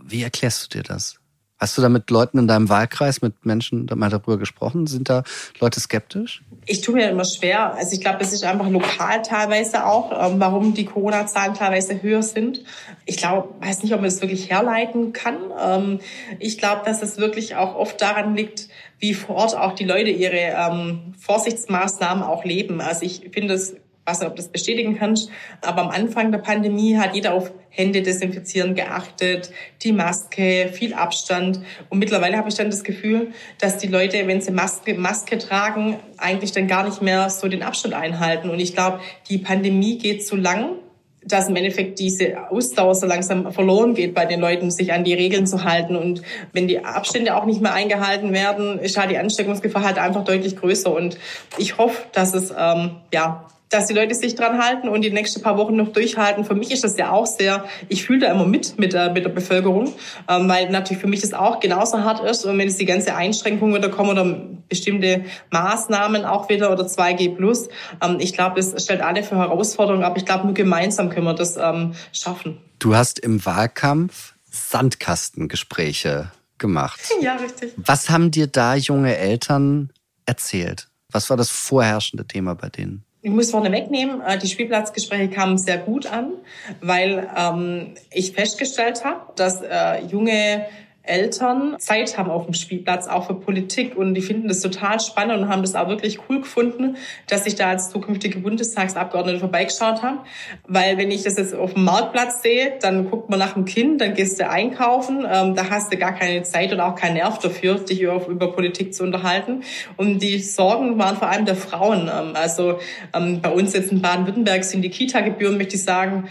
[0.00, 1.16] Wie erklärst du dir das?
[1.62, 4.88] Hast du da mit Leuten in deinem Wahlkreis, mit Menschen mal darüber gesprochen?
[4.88, 5.22] Sind da
[5.60, 6.42] Leute skeptisch?
[6.66, 7.74] Ich tue mir immer schwer.
[7.74, 12.24] Also ich glaube, es ist einfach lokal teilweise auch, ähm, warum die Corona-Zahlen teilweise höher
[12.24, 12.64] sind.
[13.04, 15.36] Ich glaube, weiß nicht, ob man es wirklich herleiten kann.
[15.56, 16.00] Ähm,
[16.40, 18.66] ich glaube, dass es wirklich auch oft daran liegt,
[18.98, 22.80] wie vor Ort auch die Leute ihre ähm, Vorsichtsmaßnahmen auch leben.
[22.80, 26.96] Also ich finde es weiß nicht, ob das bestätigen kannst, aber am Anfang der Pandemie
[26.96, 29.50] hat jeder auf Hände desinfizieren geachtet,
[29.82, 31.60] die Maske, viel Abstand.
[31.88, 35.98] Und mittlerweile habe ich dann das Gefühl, dass die Leute, wenn sie Maske, Maske tragen,
[36.18, 38.50] eigentlich dann gar nicht mehr so den Abstand einhalten.
[38.50, 40.76] Und ich glaube, die Pandemie geht zu lang
[41.24, 45.14] dass im Endeffekt diese Ausdauer so langsam verloren geht bei den Leuten, sich an die
[45.14, 45.96] Regeln zu halten.
[45.96, 50.24] Und wenn die Abstände auch nicht mehr eingehalten werden, ist halt die Ansteckungsgefahr halt einfach
[50.24, 50.92] deutlich größer.
[50.92, 51.18] Und
[51.58, 55.42] ich hoffe, dass es ähm, ja dass die Leute sich dran halten und die nächsten
[55.42, 56.44] paar Wochen noch durchhalten.
[56.44, 59.24] Für mich ist das ja auch sehr, ich fühle da immer mit mit der, mit
[59.24, 59.92] der Bevölkerung,
[60.28, 62.44] ähm, weil natürlich für mich das auch genauso hart ist.
[62.44, 64.24] Und wenn jetzt die ganze Einschränkung wieder kommen oder
[64.68, 67.68] bestimmte Maßnahmen auch wieder oder 2G plus,
[68.02, 71.34] ähm, ich glaube, das stellt alle für Herausforderungen, aber ich glaube, nur gemeinsam können wir
[71.34, 72.58] das ähm, schaffen.
[72.78, 77.00] Du hast im Wahlkampf Sandkastengespräche gemacht.
[77.20, 77.72] Ja, richtig.
[77.76, 79.92] Was haben dir da junge Eltern
[80.26, 80.88] erzählt?
[81.10, 83.04] Was war das vorherrschende Thema bei denen?
[83.24, 86.32] Ich muss vorne wegnehmen, äh, die Spielplatzgespräche kamen sehr gut an,
[86.80, 90.66] weil ähm, ich festgestellt habe, dass äh, junge
[91.04, 93.96] Eltern Zeit haben auf dem Spielplatz, auch für Politik.
[93.96, 97.56] Und die finden das total spannend und haben das auch wirklich cool gefunden, dass ich
[97.56, 100.18] da als zukünftige Bundestagsabgeordnete vorbeigeschaut habe.
[100.66, 104.00] Weil wenn ich das jetzt auf dem Marktplatz sehe, dann guckt man nach dem Kind,
[104.00, 107.38] dann gehst du einkaufen, ähm, da hast du gar keine Zeit und auch keinen Nerv
[107.38, 109.62] dafür, dich über, über Politik zu unterhalten.
[109.96, 112.02] Und die Sorgen waren vor allem der Frauen.
[112.02, 112.78] Ähm, also
[113.12, 116.28] ähm, bei uns jetzt in Baden-Württemberg sind die Kita-Gebühren, möchte ich sagen,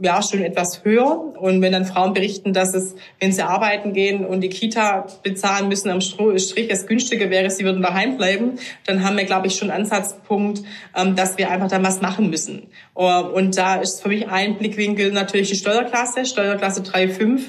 [0.00, 1.34] ja schon etwas höher.
[1.38, 5.68] Und wenn dann Frauen berichten, dass es, wenn sie arbeiten gehen und die Kita bezahlen
[5.68, 9.56] müssen am Strich, es günstiger wäre, sie würden daheim bleiben, dann haben wir, glaube ich,
[9.56, 10.62] schon Ansatzpunkt,
[10.96, 12.68] ähm, dass wir einfach dann was machen müssen.
[12.94, 17.40] Und da ist für mich ein Blickwinkel natürlich die Steuerklasse, Steuerklasse 3,5.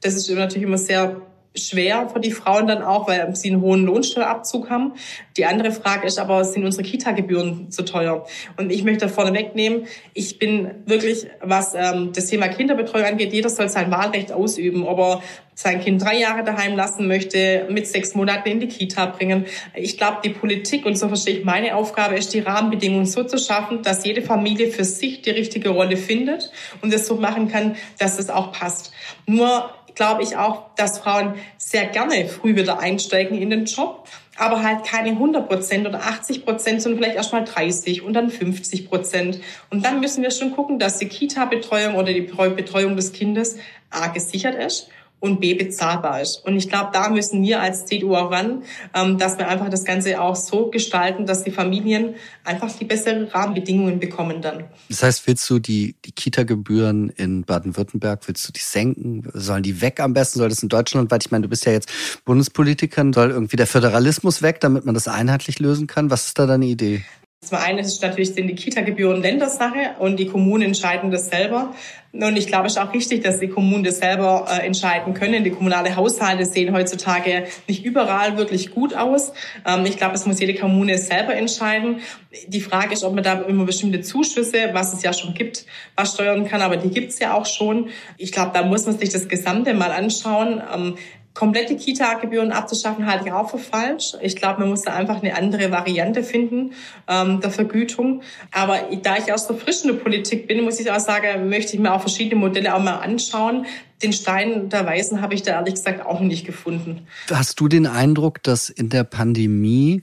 [0.00, 1.20] Das ist natürlich immer sehr
[1.56, 4.92] schwer für die Frauen dann auch, weil sie einen hohen Lohnsteuerabzug haben.
[5.36, 8.26] Die andere Frage ist aber, sind unsere Kita-Gebühren zu teuer?
[8.56, 13.48] Und ich möchte vorne wegnehmen, ich bin wirklich, was ähm, das Thema Kinderbetreuung angeht, jeder
[13.48, 15.22] soll sein Wahlrecht ausüben, ob er
[15.54, 19.46] sein Kind drei Jahre daheim lassen möchte, mit sechs Monaten in die Kita bringen.
[19.74, 23.38] Ich glaube, die Politik, und so verstehe ich meine Aufgabe, ist die Rahmenbedingungen so zu
[23.38, 27.74] schaffen, dass jede Familie für sich die richtige Rolle findet und es so machen kann,
[27.98, 28.92] dass es auch passt.
[29.26, 34.62] Nur glaube ich auch, dass Frauen sehr gerne früh wieder einsteigen in den Job, aber
[34.62, 38.88] halt keine 100 Prozent oder 80 Prozent, sondern vielleicht erst mal 30 und dann 50
[38.88, 39.40] Prozent.
[39.70, 43.58] Und dann müssen wir schon gucken, dass die Kita-Betreuung oder die Betreuung des Kindes
[43.90, 44.88] A gesichert ist
[45.20, 46.44] und B bezahlbar ist.
[46.44, 48.62] Und ich glaube, da müssen wir als CDU auch ran,
[48.94, 53.24] ähm, dass wir einfach das Ganze auch so gestalten, dass die Familien einfach die besseren
[53.24, 54.64] Rahmenbedingungen bekommen dann.
[54.88, 59.28] Das heißt, willst du die, die Kita-Gebühren in Baden-Württemberg, willst du die senken?
[59.34, 60.38] Sollen die weg am besten?
[60.38, 61.90] Soll das in Deutschland, weil ich meine, du bist ja jetzt
[62.24, 66.10] Bundespolitikerin, soll irgendwie der Föderalismus weg, damit man das einheitlich lösen kann?
[66.10, 67.02] Was ist da deine Idee?
[67.40, 71.72] Zum einen ist natürlich sind die Kita-Gebühren Ländersache und die Kommunen entscheiden das selber.
[72.12, 75.44] Und ich glaube, es ist auch richtig, dass die Kommunen das selber äh, entscheiden können.
[75.44, 79.32] Die kommunale Haushalte sehen heutzutage nicht überall wirklich gut aus.
[79.64, 82.00] Ähm, ich glaube, es muss jede Kommune selber entscheiden.
[82.48, 86.14] Die Frage ist, ob man da immer bestimmte Zuschüsse, was es ja schon gibt, was
[86.14, 87.90] steuern kann, aber die gibt es ja auch schon.
[88.16, 90.60] Ich glaube, da muss man sich das Gesamte mal anschauen.
[90.74, 90.96] Ähm,
[91.38, 94.14] komplette Kita-Gebühren abzuschaffen, halte ich auch für falsch.
[94.20, 96.72] Ich glaube, man muss da einfach eine andere Variante finden
[97.06, 98.22] ähm, der Vergütung.
[98.50, 101.94] Aber da ich aus der frischen Politik bin, muss ich auch sagen, möchte ich mir
[101.94, 103.66] auch verschiedene Modelle auch mal anschauen.
[104.02, 107.06] Den Stein der Weisen habe ich da ehrlich gesagt auch nicht gefunden.
[107.30, 110.02] Hast du den Eindruck, dass in der Pandemie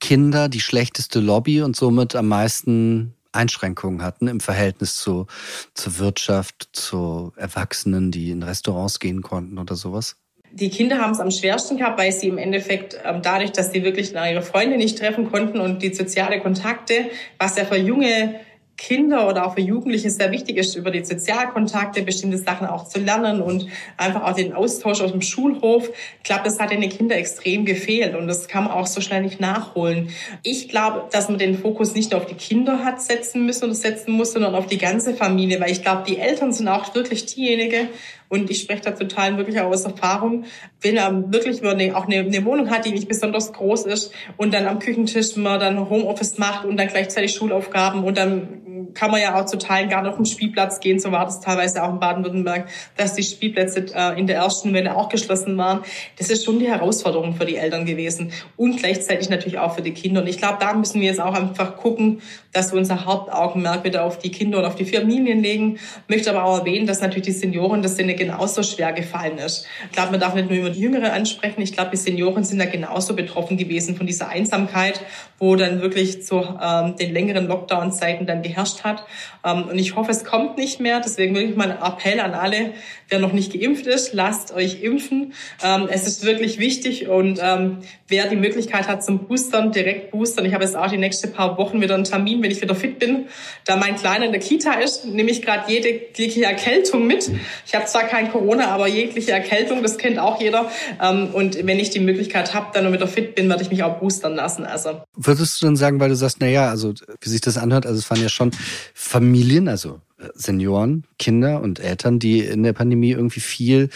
[0.00, 5.28] Kinder die schlechteste Lobby und somit am meisten Einschränkungen hatten im Verhältnis zu,
[5.74, 10.16] zur Wirtschaft, zu Erwachsenen, die in Restaurants gehen konnten oder sowas?
[10.52, 13.84] Die Kinder haben es am schwersten gehabt, weil sie im Endeffekt ähm, dadurch, dass sie
[13.84, 18.40] wirklich ihre Freunde nicht treffen konnten und die soziale Kontakte, was ja für junge
[18.80, 22.98] Kinder oder auch für Jugendliche sehr wichtig ist, über die Sozialkontakte bestimmte Sachen auch zu
[22.98, 23.66] lernen und
[23.98, 25.90] einfach auch den Austausch aus dem Schulhof.
[25.90, 29.20] Ich glaube, das hat den Kinder extrem gefehlt und das kann man auch so schnell
[29.20, 30.08] nicht nachholen.
[30.42, 34.12] Ich glaube, dass man den Fokus nicht auf die Kinder hat setzen müssen oder setzen
[34.12, 37.88] muss, sondern auf die ganze Familie, weil ich glaube, die Eltern sind auch wirklich diejenigen,
[38.30, 40.44] und ich spreche da total wirklich aus Erfahrung.
[40.80, 44.54] Wenn er wirklich eine, auch eine, eine Wohnung hat, die nicht besonders groß ist und
[44.54, 48.60] dann am Küchentisch man dann Homeoffice macht und dann gleichzeitig Schulaufgaben und dann
[48.94, 50.98] kann man ja auch zu Teilen gar nicht auf den Spielplatz gehen.
[50.98, 54.96] So war das teilweise auch in Baden-Württemberg, dass die Spielplätze äh, in der ersten Welle
[54.96, 55.82] auch geschlossen waren.
[56.18, 59.92] Das ist schon die Herausforderung für die Eltern gewesen und gleichzeitig natürlich auch für die
[59.92, 60.22] Kinder.
[60.22, 62.20] Und ich glaube, da müssen wir jetzt auch einfach gucken,
[62.52, 65.74] dass wir unser Hauptaugenmerk wieder auf die Kinder und auf die Familien legen.
[65.74, 69.38] Ich möchte aber auch erwähnen, dass natürlich die Senioren, das sind eine genauso schwer gefallen
[69.38, 69.66] ist.
[69.86, 71.62] Ich glaube, man darf nicht nur die Jüngeren ansprechen.
[71.62, 75.00] Ich glaube, die Senioren sind da genauso betroffen gewesen von dieser Einsamkeit,
[75.38, 79.06] wo dann wirklich zu ähm, den längeren Lockdown-Zeiten dann geherrscht hat.
[79.42, 81.00] Ähm, und ich hoffe, es kommt nicht mehr.
[81.00, 82.74] Deswegen wirklich mal ein Appell an alle,
[83.08, 85.32] wer noch nicht geimpft ist, lasst euch impfen.
[85.64, 87.78] Ähm, es ist wirklich wichtig und ähm,
[88.10, 90.44] wer die Möglichkeit hat zum Boostern, direkt boostern.
[90.44, 92.98] Ich habe jetzt auch die nächsten paar Wochen wieder einen Termin, wenn ich wieder fit
[92.98, 93.26] bin.
[93.64, 97.30] Da mein Kleiner in der Kita ist, nehme ich gerade jegliche Erkältung mit.
[97.66, 100.70] Ich habe zwar kein Corona, aber jegliche Erkältung, das kennt auch jeder.
[101.00, 103.98] Ähm, und wenn ich die Möglichkeit habe, dann wieder fit bin, werde ich mich auch
[103.98, 104.64] boostern lassen.
[104.64, 107.86] Also würdest du dann sagen, weil du sagst, na ja, also wie sich das anhört,
[107.86, 108.50] also es waren ja schon
[108.94, 113.88] Familien, also äh, Senioren, Kinder und Eltern, die in der Pandemie irgendwie viel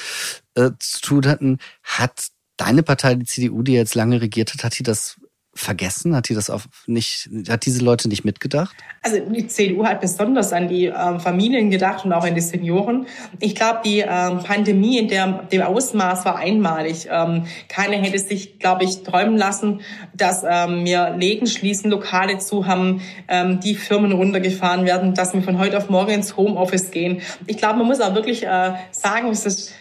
[0.55, 1.59] äh, zu tun hatten.
[1.83, 5.17] Hat deine Partei, die CDU, die jetzt lange regiert hat, hat die das
[5.55, 6.15] vergessen?
[6.15, 8.75] Hat die das auf nicht, hat diese Leute nicht mitgedacht?
[9.03, 13.07] Also die CDU hat besonders an die ähm, Familien gedacht und auch an die Senioren.
[13.41, 17.09] Ich glaube, die ähm, Pandemie in der, dem Ausmaß war einmalig.
[17.11, 19.81] Ähm, keiner hätte sich, glaube ich, träumen lassen,
[20.15, 25.43] dass ähm, wir Läden schließen, Lokale zu haben, ähm, die Firmen runtergefahren werden, dass wir
[25.43, 27.21] von heute auf morgen ins Homeoffice gehen.
[27.47, 29.73] Ich glaube, man muss auch wirklich äh, sagen, es ist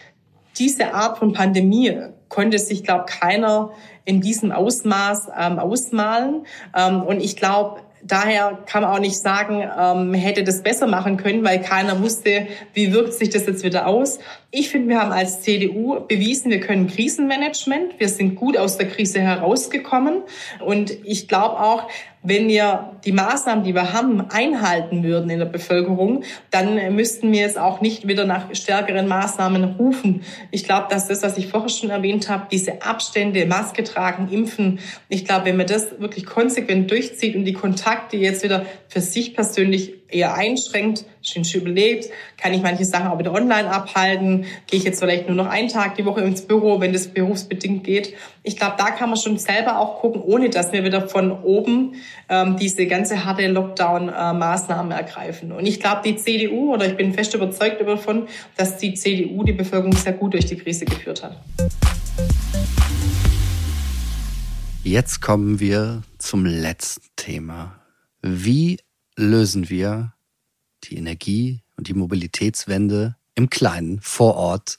[0.56, 1.96] diese Art von Pandemie
[2.28, 3.70] konnte sich, glaube keiner
[4.04, 6.46] in diesem Ausmaß ähm, ausmalen.
[6.76, 11.16] Ähm, und ich glaube, daher kann man auch nicht sagen, ähm, hätte das besser machen
[11.16, 14.18] können, weil keiner wusste, wie wirkt sich das jetzt wieder aus.
[14.56, 17.98] Ich finde, wir haben als CDU bewiesen, wir können Krisenmanagement.
[17.98, 20.22] Wir sind gut aus der Krise herausgekommen.
[20.64, 21.88] Und ich glaube auch,
[22.22, 27.44] wenn wir die Maßnahmen, die wir haben, einhalten würden in der Bevölkerung, dann müssten wir
[27.46, 30.22] es auch nicht wieder nach stärkeren Maßnahmen rufen.
[30.52, 34.78] Ich glaube, dass das, was ich vorher schon erwähnt habe, diese Abstände, Maske tragen, impfen,
[35.08, 39.34] ich glaube, wenn man das wirklich konsequent durchzieht und die Kontakte jetzt wieder für sich
[39.34, 44.84] persönlich eher einschränkt, schön überlebt, kann ich manche Sachen auch wieder online abhalten, gehe ich
[44.84, 48.14] jetzt vielleicht nur noch einen Tag die Woche ins Büro, wenn das berufsbedingt geht.
[48.42, 51.94] Ich glaube, da kann man schon selber auch gucken, ohne dass wir wieder von oben
[52.28, 55.52] ähm, diese ganze harte Lockdown-Maßnahmen ergreifen.
[55.52, 59.52] Und ich glaube, die CDU, oder ich bin fest überzeugt davon, dass die CDU die
[59.52, 61.36] Bevölkerung sehr gut durch die Krise geführt hat.
[64.82, 67.80] Jetzt kommen wir zum letzten Thema.
[68.20, 68.78] Wie
[69.16, 70.13] lösen wir
[70.88, 74.76] die Energie- und die Mobilitätswende im Kleinen vor Ort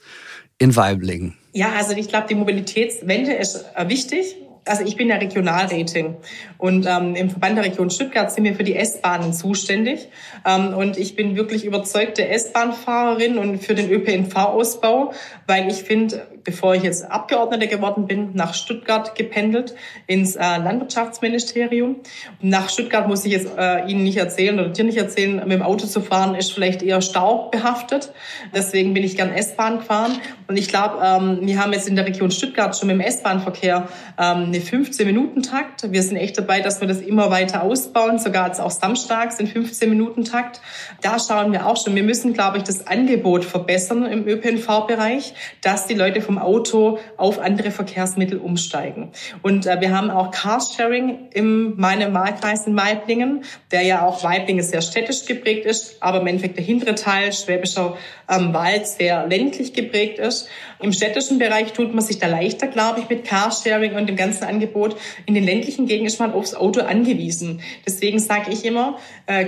[0.57, 1.35] in Weiblingen?
[1.53, 4.35] Ja, also ich glaube, die Mobilitätswende ist äh, wichtig
[4.67, 6.15] also ich bin ja Regionalrating
[6.57, 10.09] und ähm, im Verband der Region Stuttgart sind wir für die S-Bahnen zuständig
[10.45, 15.13] ähm, und ich bin wirklich überzeugte S-Bahn-Fahrerin und für den ÖPNV-Ausbau,
[15.45, 19.75] weil ich finde, bevor ich jetzt Abgeordnete geworden bin, nach Stuttgart gependelt
[20.08, 21.97] ins äh, Landwirtschaftsministerium.
[22.41, 25.63] nach Stuttgart muss ich jetzt äh, Ihnen nicht erzählen oder dir nicht erzählen, mit dem
[25.63, 28.13] Auto zu fahren ist vielleicht eher staubehaftet.
[28.53, 30.13] Deswegen bin ich gern S-Bahn gefahren
[30.47, 33.88] und ich glaube, ähm, wir haben jetzt in der Region Stuttgart schon mit dem S-Bahn-Verkehr
[34.19, 35.91] ähm, eine 15-Minuten-Takt.
[35.91, 39.47] Wir sind echt dabei, dass wir das immer weiter ausbauen, sogar jetzt auch samstags in
[39.47, 40.62] 15-Minuten-Takt.
[41.01, 41.95] Da schauen wir auch schon.
[41.95, 47.39] Wir müssen, glaube ich, das Angebot verbessern im ÖPNV-Bereich, dass die Leute vom Auto auf
[47.39, 49.11] andere Verkehrsmittel umsteigen.
[49.41, 54.63] Und äh, wir haben auch Carsharing in meinem Wahlkreis in Weiblingen, der ja auch Weiblingen
[54.63, 57.97] sehr städtisch geprägt ist, aber im Endeffekt der hintere Teil, Schwäbischer
[58.29, 60.47] ähm, Wald, sehr ländlich geprägt ist.
[60.79, 64.43] Im städtischen Bereich tut man sich da leichter, glaube ich, mit Carsharing und dem ganzen
[64.43, 64.95] Angebot.
[65.25, 67.61] In den ländlichen Gegenden ist man aufs Auto angewiesen.
[67.85, 69.45] Deswegen sage ich immer, äh,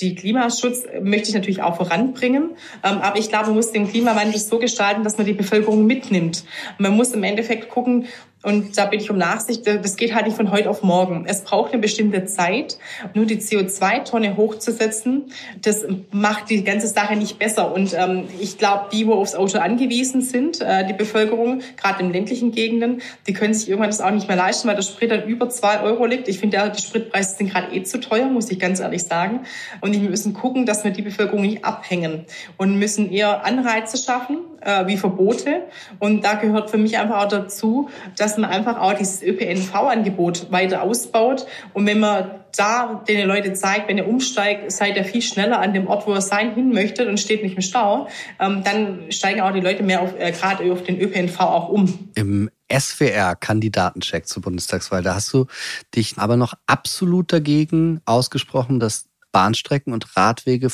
[0.00, 2.50] die Klimaschutz möchte ich natürlich auch voranbringen.
[2.84, 6.44] Ähm, aber ich glaube, man muss den Klimawandel so gestalten, dass man die Bevölkerung mitnimmt.
[6.78, 8.06] Man muss im Endeffekt gucken,
[8.48, 11.26] und da bin ich um Nachsicht, das geht halt nicht von heute auf morgen.
[11.26, 12.78] Es braucht eine bestimmte Zeit.
[13.12, 15.24] Nur die CO2-Tonne hochzusetzen,
[15.60, 17.74] das macht die ganze Sache nicht besser.
[17.74, 22.10] Und ähm, ich glaube, die, wo aufs Auto angewiesen sind, äh, die Bevölkerung, gerade in
[22.10, 25.24] ländlichen Gegenden, die können sich irgendwann das auch nicht mehr leisten, weil der Sprit dann
[25.24, 26.26] über zwei Euro liegt.
[26.26, 29.40] Ich finde, die Spritpreise sind gerade eh zu teuer, muss ich ganz ehrlich sagen.
[29.82, 32.24] Und wir müssen gucken, dass wir die Bevölkerung nicht abhängen
[32.56, 35.62] und müssen eher Anreize schaffen, äh, wie Verbote.
[35.98, 40.82] Und da gehört für mich einfach auch dazu, dass man einfach auch dieses ÖPNV-Angebot weiter
[40.82, 41.46] ausbaut.
[41.74, 45.74] Und wenn man da den Leute zeigt, wenn ihr umsteigt, seid ihr viel schneller an
[45.74, 48.08] dem Ort, wo ihr sein hin möchtet und steht nicht im Stau,
[48.40, 52.10] ähm, dann steigen auch die Leute mehr auf, äh, gerade auf den ÖPNV auch um.
[52.14, 55.46] Im SWR-Kandidatencheck zur Bundestagswahl, da hast du
[55.94, 60.68] dich aber noch absolut dagegen ausgesprochen, dass Bahnstrecken und Radwege,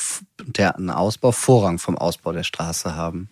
[0.47, 3.29] deren Ausbau Vorrang vom Ausbau der Straße haben.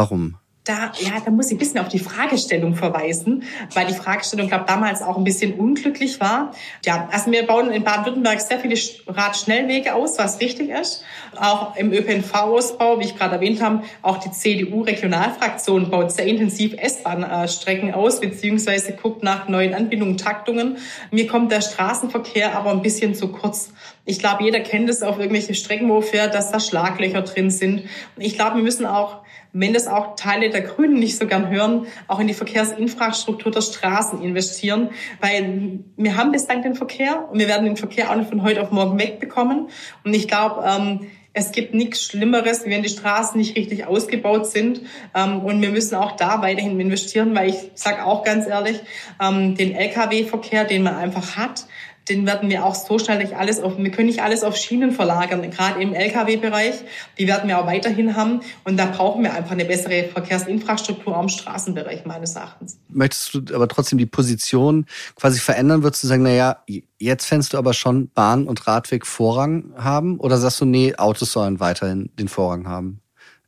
[0.00, 0.40] Warum?
[0.70, 4.66] da, ja, da muss ich ein bisschen auf die Fragestellung verweisen, weil die Fragestellung, glaube
[4.68, 6.52] damals auch ein bisschen unglücklich war.
[6.84, 11.02] Ja, also wir bauen in Baden-Württemberg sehr viele Radschnellwege aus, was richtig ist.
[11.36, 17.94] Auch im ÖPNV-Ausbau, wie ich gerade erwähnt habe, auch die CDU-Regionalfraktion baut sehr intensiv S-Bahn-Strecken
[17.94, 20.76] aus, beziehungsweise guckt nach neuen Anbindungen, Taktungen.
[21.10, 23.72] Mir kommt der Straßenverkehr aber ein bisschen zu kurz.
[24.04, 27.84] Ich glaube, jeder kennt es auf irgendwelche Strecken, wo fährt, dass da Schlaglöcher drin sind.
[28.18, 29.19] Ich glaube, wir müssen auch
[29.52, 33.62] wenn das auch Teile der Grünen nicht so gern hören, auch in die Verkehrsinfrastruktur der
[33.62, 38.28] Straßen investieren, weil wir haben bislang den Verkehr und wir werden den Verkehr auch nicht
[38.28, 39.68] von heute auf morgen wegbekommen.
[40.04, 44.82] Und ich glaube, ähm, es gibt nichts Schlimmeres, wenn die Straßen nicht richtig ausgebaut sind.
[45.14, 48.80] Ähm, und wir müssen auch da weiterhin investieren, weil ich sage auch ganz ehrlich,
[49.22, 51.66] ähm, den Lkw-Verkehr, den man einfach hat,
[52.10, 54.90] den werden wir auch so schnell nicht alles auf, wir können nicht alles auf Schienen
[54.90, 56.74] verlagern, gerade im Lkw-Bereich.
[57.18, 58.40] Die werden wir auch weiterhin haben.
[58.64, 62.78] Und da brauchen wir einfach eine bessere Verkehrsinfrastruktur am Straßenbereich meines Erachtens.
[62.88, 65.82] Möchtest du aber trotzdem die Position quasi verändern?
[65.84, 66.64] Würdest du sagen, na ja,
[66.98, 70.18] jetzt fändest du aber schon Bahn- und Radweg Vorrang haben?
[70.18, 73.00] Oder sagst du, nee, Autos sollen weiterhin den Vorrang haben?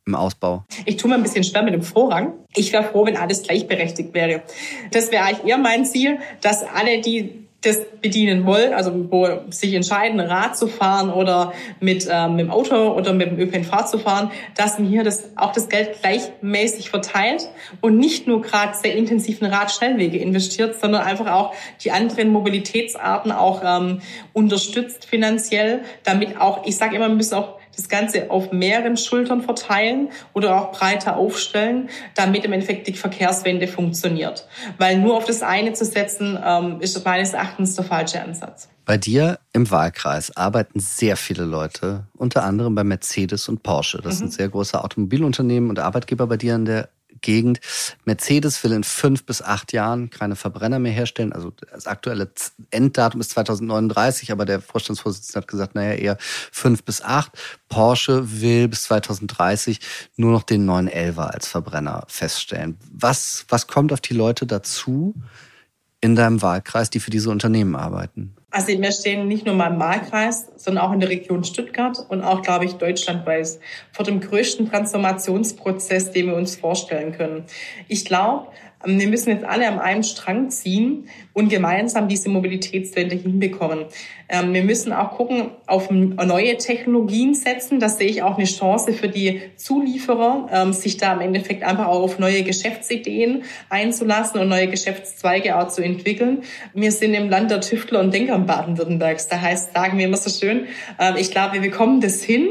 [0.05, 0.65] im Ausbau?
[0.85, 2.33] Ich tue mir ein bisschen schwer mit dem Vorrang.
[2.55, 4.41] Ich wäre froh, wenn alles gleichberechtigt wäre.
[4.91, 9.73] Das wäre eigentlich eher mein Ziel, dass alle, die das bedienen wollen, also wo sich
[9.73, 13.97] entscheiden, Rad zu fahren oder mit, ähm, mit dem Auto oder mit dem ÖPNV zu
[13.97, 17.49] fahren, dass man hier das, auch das Geld gleichmäßig verteilt
[17.79, 23.61] und nicht nur gerade sehr intensiven Radschnellwege investiert, sondern einfach auch die anderen Mobilitätsarten auch
[23.63, 24.01] ähm,
[24.33, 29.41] unterstützt finanziell, damit auch, ich sage immer, wir müssen auch das Ganze auf mehreren Schultern
[29.41, 34.47] verteilen oder auch breiter aufstellen, damit im Endeffekt die Verkehrswende funktioniert.
[34.77, 38.69] Weil nur auf das eine zu setzen, ähm, ist meines Erachtens der falsche Ansatz.
[38.85, 44.01] Bei dir im Wahlkreis arbeiten sehr viele Leute, unter anderem bei Mercedes und Porsche.
[44.03, 44.19] Das mhm.
[44.19, 46.89] sind sehr große Automobilunternehmen und Arbeitgeber bei dir in der
[47.23, 47.59] Gegend.
[48.05, 51.33] Mercedes will in fünf bis acht Jahren keine Verbrenner mehr herstellen.
[51.33, 52.31] Also das aktuelle
[52.69, 57.31] Enddatum ist 2039, aber der Vorstandsvorsitzende hat gesagt, naja, eher fünf bis acht.
[57.67, 59.79] Porsche will bis 2030
[60.17, 62.77] nur noch den 911er als Verbrenner feststellen.
[62.91, 65.15] Was, was kommt auf die Leute dazu
[66.01, 68.35] in deinem Wahlkreis, die für diese Unternehmen arbeiten?
[68.55, 72.21] Also wir stehen nicht nur mal im Wahlkreis, sondern auch in der Region Stuttgart und
[72.21, 73.57] auch, glaube ich, deutschlandweit
[73.91, 77.45] vor dem größten Transformationsprozess, den wir uns vorstellen können.
[77.87, 78.49] Ich glaube,
[78.85, 83.85] wir müssen jetzt alle am einen Strang ziehen und gemeinsam diese Mobilitätswende hinbekommen.
[84.29, 87.79] Ähm, wir müssen auch gucken, auf neue Technologien setzen.
[87.79, 91.87] Das sehe ich auch eine Chance für die Zulieferer, ähm, sich da im Endeffekt einfach
[91.87, 96.43] auch auf neue Geschäftsideen einzulassen und neue Geschäftszweige auch zu entwickeln.
[96.73, 99.27] Wir sind im Land der Tüftler und Denker Baden-Württembergs.
[99.27, 100.67] Da heißt, sagen wir immer so schön,
[100.99, 102.47] ähm, ich glaube, wir bekommen das hin.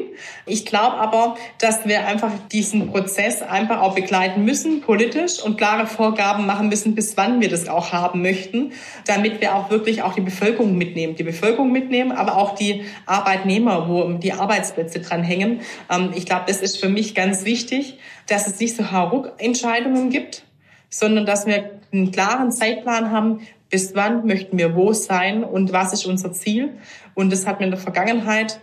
[0.46, 5.86] Ich glaube aber, dass wir einfach diesen Prozess einfach auch begleiten müssen, politisch und klare
[5.86, 8.72] Vorgaben machen müssen, bis wann wir das auch haben möchten,
[9.06, 11.16] damit wir auch wirklich auch die Bevölkerung mitnehmen.
[11.16, 15.60] Die Bevölkerung mitnehmen, aber auch die Arbeitnehmer, wo die Arbeitsplätze dran hängen.
[15.90, 20.44] Ähm, ich glaube, das ist für mich ganz wichtig, dass es nicht so Hauruck-Entscheidungen gibt,
[20.88, 25.92] sondern dass wir einen klaren Zeitplan haben, bis wann möchten wir wo sein und was
[25.92, 26.74] ist unser Ziel.
[27.14, 28.60] Und das hat mir in der Vergangenheit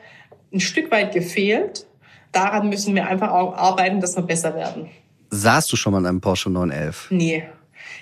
[0.54, 1.88] ein Stück weit gefehlt.
[2.32, 4.90] Daran müssen wir einfach auch arbeiten, dass wir besser werden.
[5.30, 7.08] Saßt du schon mal in einem Porsche 911?
[7.12, 7.44] Nee.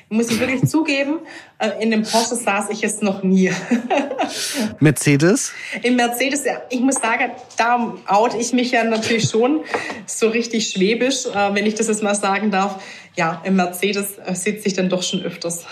[0.09, 1.19] Muss ich wirklich zugeben,
[1.59, 3.51] äh, in dem Porsche saß ich jetzt noch nie.
[4.79, 5.51] Mercedes?
[5.83, 6.61] In Mercedes, ja.
[6.69, 9.65] Ich muss sagen, da out ich mich ja natürlich schon
[10.05, 12.81] so richtig schwäbisch, äh, wenn ich das jetzt mal sagen darf.
[13.17, 15.65] Ja, im Mercedes äh, sitze ich dann doch schon öfters.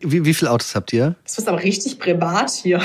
[0.00, 1.14] Wie, wie viele Autos habt ihr?
[1.24, 2.82] Das ist aber richtig privat hier.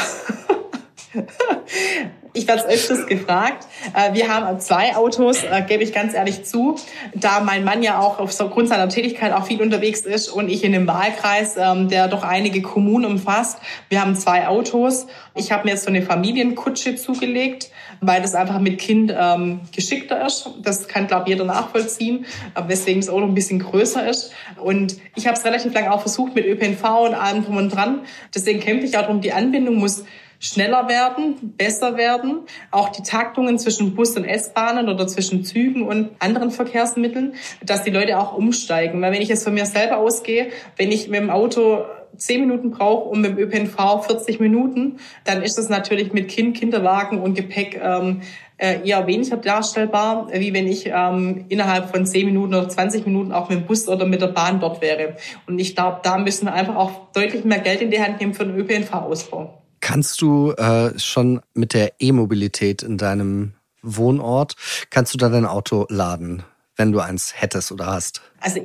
[2.34, 3.68] Ich werde es öfters gefragt.
[3.94, 6.76] Äh, wir haben zwei Autos, äh, gebe ich ganz ehrlich zu.
[7.16, 10.72] Da mein Mann ja auch aufgrund seiner Tätigkeit auch viel unterwegs ist und ich in
[10.72, 13.60] dem Wahlkreis, ähm, der doch einige Kommunen umfasst.
[13.90, 15.08] Wir haben zwei Autos.
[15.36, 20.26] Ich habe mir jetzt so eine Familienkutsche zugelegt, weil das einfach mit Kind ähm, geschickter
[20.26, 20.50] ist.
[20.62, 22.26] Das kann, glaube ich, jeder nachvollziehen,
[22.68, 24.32] weswegen das Auto ein bisschen größer ist.
[24.62, 28.02] Und ich habe es relativ lange auch versucht mit ÖPNV und allem drum und dran.
[28.34, 30.04] Deswegen kämpfe ich auch darum, die Anbindung muss
[30.39, 32.41] schneller werden, besser werden.
[32.71, 37.91] Auch die Taktungen zwischen Bus und S-Bahnen oder zwischen Zügen und anderen Verkehrsmitteln, dass die
[37.91, 39.02] Leute auch umsteigen.
[39.02, 41.86] Weil wenn ich jetzt von mir selber ausgehe, wenn ich mit dem Auto
[42.17, 46.58] zehn Minuten brauche und mit dem ÖPNV 40 Minuten, dann ist das natürlich mit Kind,
[46.58, 48.21] Kinderwagen und Gepäck ähm,
[48.58, 53.32] äh, eher weniger darstellbar, wie wenn ich ähm, innerhalb von zehn Minuten oder 20 Minuten
[53.32, 55.15] auch mit dem Bus oder mit der Bahn dort wäre.
[55.45, 58.34] Und ich glaube, da müssen wir einfach auch deutlich mehr Geld in die Hand nehmen
[58.34, 59.66] für den ÖPNV-Ausbau.
[59.88, 64.56] Kannst du äh, schon mit der E-Mobilität in deinem Wohnort,
[64.89, 66.43] kannst du da dein Auto laden?
[66.78, 68.21] wenn du eins hättest oder hast?
[68.39, 68.62] Also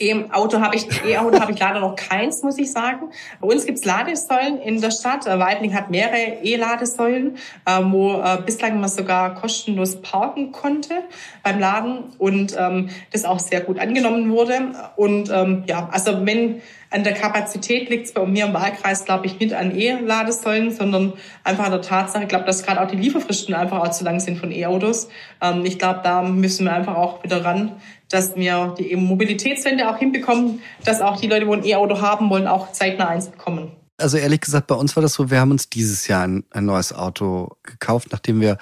[0.00, 3.10] E-Auto habe ich, E-Auto habe ich leider noch keins, muss ich sagen.
[3.40, 5.26] Bei uns gibt's Ladesäulen in der Stadt.
[5.26, 10.94] Äh, Weibling hat mehrere E-Ladesäulen, äh, wo äh, bislang man sogar kostenlos parken konnte
[11.42, 14.72] beim Laden und ähm, das auch sehr gut angenommen wurde.
[14.96, 19.26] Und ähm, ja, also wenn an der Kapazität liegt es bei mir im Wahlkreis, glaube
[19.26, 21.12] ich, nicht an E-Ladesäulen, sondern
[21.44, 24.20] einfach an der Tatsache, ich glaube, dass gerade auch die Lieferfristen einfach auch zu lang
[24.20, 25.08] sind von E-Autos.
[25.42, 27.72] Ähm, ich glaube, da müssen wir einfach auch wieder ran,
[28.10, 32.46] dass wir die Mobilitätswende auch hinbekommen, dass auch die Leute, die ein E-Auto haben wollen,
[32.46, 33.72] auch zeitnah eins bekommen.
[33.98, 36.64] Also ehrlich gesagt, bei uns war das so, wir haben uns dieses Jahr ein, ein
[36.64, 38.58] neues Auto gekauft, nachdem wir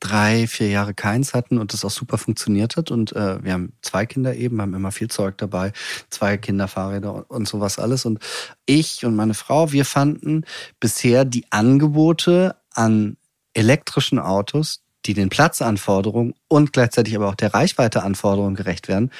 [0.00, 2.90] drei, vier Jahre keins hatten und das auch super funktioniert hat.
[2.90, 5.72] Und äh, wir haben zwei Kinder eben, haben immer viel Zeug dabei,
[6.10, 8.04] zwei Kinderfahrräder und sowas alles.
[8.04, 8.20] Und
[8.66, 10.44] ich und meine Frau, wir fanden
[10.78, 13.16] bisher die Angebote an
[13.54, 19.10] elektrischen Autos, die den Platzanforderungen und gleichzeitig aber auch der Reichweiteanforderungen gerecht werden,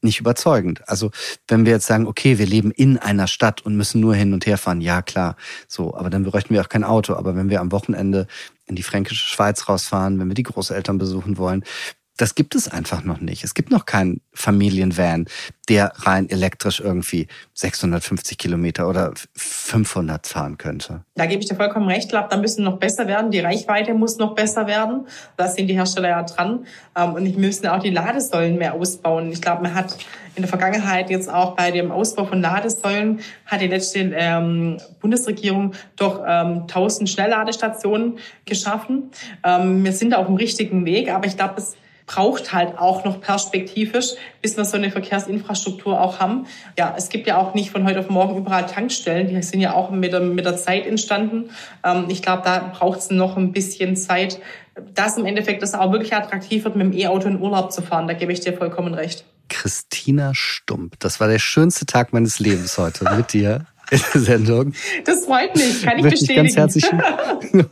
[0.00, 0.88] nicht überzeugend.
[0.88, 1.10] Also
[1.48, 4.46] wenn wir jetzt sagen, okay, wir leben in einer Stadt und müssen nur hin und
[4.46, 7.14] her fahren, ja klar, so, aber dann bräuchten wir auch kein Auto.
[7.14, 8.26] Aber wenn wir am Wochenende
[8.66, 11.64] in die fränkische Schweiz rausfahren, wenn wir die Großeltern besuchen wollen,
[12.18, 13.44] das gibt es einfach noch nicht.
[13.44, 15.26] Es gibt noch keinen Familienvan,
[15.68, 21.04] der rein elektrisch irgendwie 650 Kilometer oder 500 fahren könnte.
[21.14, 22.04] Da gebe ich dir vollkommen recht.
[22.04, 23.30] Ich glaube, da müssen noch besser werden.
[23.30, 25.06] Die Reichweite muss noch besser werden.
[25.36, 26.66] Da sind die Hersteller ja dran.
[26.96, 29.30] Ähm, und ich müssen auch die Ladesäulen mehr ausbauen.
[29.30, 29.96] Ich glaube, man hat
[30.34, 35.74] in der Vergangenheit jetzt auch bei dem Ausbau von Ladesäulen hat die letzte ähm, Bundesregierung
[35.96, 39.10] doch ähm, 1000 Schnellladestationen geschaffen.
[39.44, 41.76] Ähm, wir sind auf dem richtigen Weg, aber ich glaube, es
[42.08, 46.46] braucht halt auch noch perspektivisch, bis wir so eine Verkehrsinfrastruktur auch haben.
[46.76, 49.28] Ja, es gibt ja auch nicht von heute auf morgen überall Tankstellen.
[49.28, 51.50] Die sind ja auch mit der, mit der Zeit entstanden.
[51.84, 54.40] Ähm, ich glaube, da braucht es noch ein bisschen Zeit,
[54.94, 58.08] dass im Endeffekt das auch wirklich attraktiv wird, mit dem E-Auto in Urlaub zu fahren.
[58.08, 59.24] Da gebe ich dir vollkommen recht.
[59.48, 63.66] Christina Stump, das war der schönste Tag meines Lebens heute mit dir
[64.14, 64.72] Sendung.
[65.04, 66.42] Das freut mich, kann ich möchte bestätigen.
[66.42, 66.84] Mich ganz herzlich,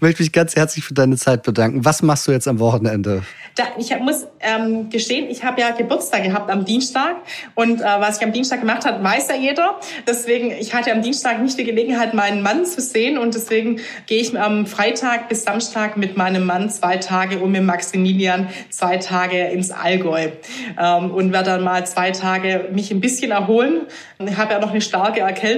[0.00, 1.84] möchte mich ganz herzlich für deine Zeit bedanken.
[1.84, 3.22] Was machst du jetzt am Wochenende?
[3.54, 7.16] Da, ich muss ähm, gestehen, ich habe ja Geburtstag gehabt am Dienstag
[7.56, 9.80] und äh, was ich am Dienstag gemacht habe, weiß ja jeder.
[10.06, 14.20] Deswegen, ich hatte am Dienstag nicht die Gelegenheit, meinen Mann zu sehen und deswegen gehe
[14.20, 19.48] ich am Freitag bis Samstag mit meinem Mann zwei Tage und mit Maximilian zwei Tage
[19.48, 20.28] ins Allgäu
[20.80, 23.82] ähm, und werde dann mal zwei Tage mich ein bisschen erholen.
[24.24, 25.57] Ich habe ja noch eine starke Erkältung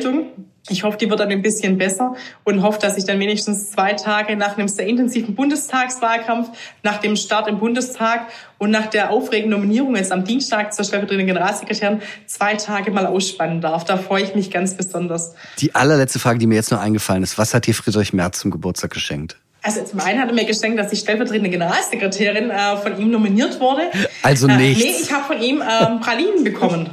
[0.69, 3.95] ich hoffe, die wird dann ein bisschen besser und hoffe, dass ich dann wenigstens zwei
[3.95, 6.51] Tage nach einem sehr intensiven Bundestagswahlkampf,
[6.83, 8.27] nach dem Start im Bundestag
[8.59, 13.61] und nach der aufregenden Nominierung jetzt am Dienstag zur stellvertretenden Generalsekretärin zwei Tage mal ausspannen
[13.61, 13.85] darf.
[13.85, 15.35] Da freue ich mich ganz besonders.
[15.59, 17.39] Die allerletzte Frage, die mir jetzt noch eingefallen ist.
[17.39, 19.37] Was hat dir Friedrich Merz zum Geburtstag geschenkt?
[19.63, 23.61] Also zum einen hat er mir geschenkt, dass ich stellvertretende Generalsekretärin äh, von ihm nominiert
[23.61, 23.91] wurde.
[24.23, 24.83] Also nichts.
[24.83, 26.89] Äh, nee, ich habe von ihm ähm, Pralinen bekommen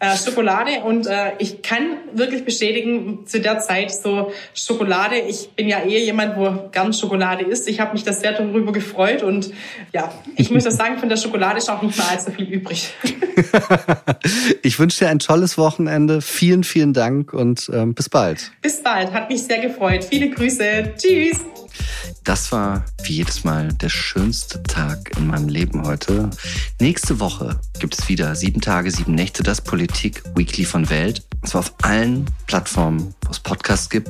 [0.00, 5.68] äh, Schokolade und äh, ich kann wirklich bestätigen, zu der Zeit so Schokolade, ich bin
[5.68, 7.68] ja eher jemand, wo gern Schokolade isst.
[7.68, 9.50] Ich habe mich da sehr darüber gefreut und
[9.92, 12.92] ja, ich muss das sagen, von der Schokolade ist auch nicht mehr allzu viel übrig.
[14.62, 16.20] ich wünsche dir ein tolles Wochenende.
[16.20, 18.52] Vielen, vielen Dank und ähm, bis bald.
[18.62, 20.04] Bis bald, hat mich sehr gefreut.
[20.04, 20.94] Viele Grüße.
[20.96, 21.44] Tschüss.
[22.24, 26.30] Das war wie jedes Mal der schönste Tag in meinem Leben heute.
[26.80, 31.26] Nächste Woche gibt es wieder sieben Tage, sieben Nächte, das Politik Weekly von Welt.
[31.42, 34.08] Und zwar auf allen Plattformen, wo es Podcasts gibt.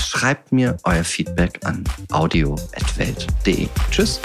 [0.00, 3.68] Schreibt mir euer Feedback an audio.welt.de.
[3.90, 4.20] Tschüss.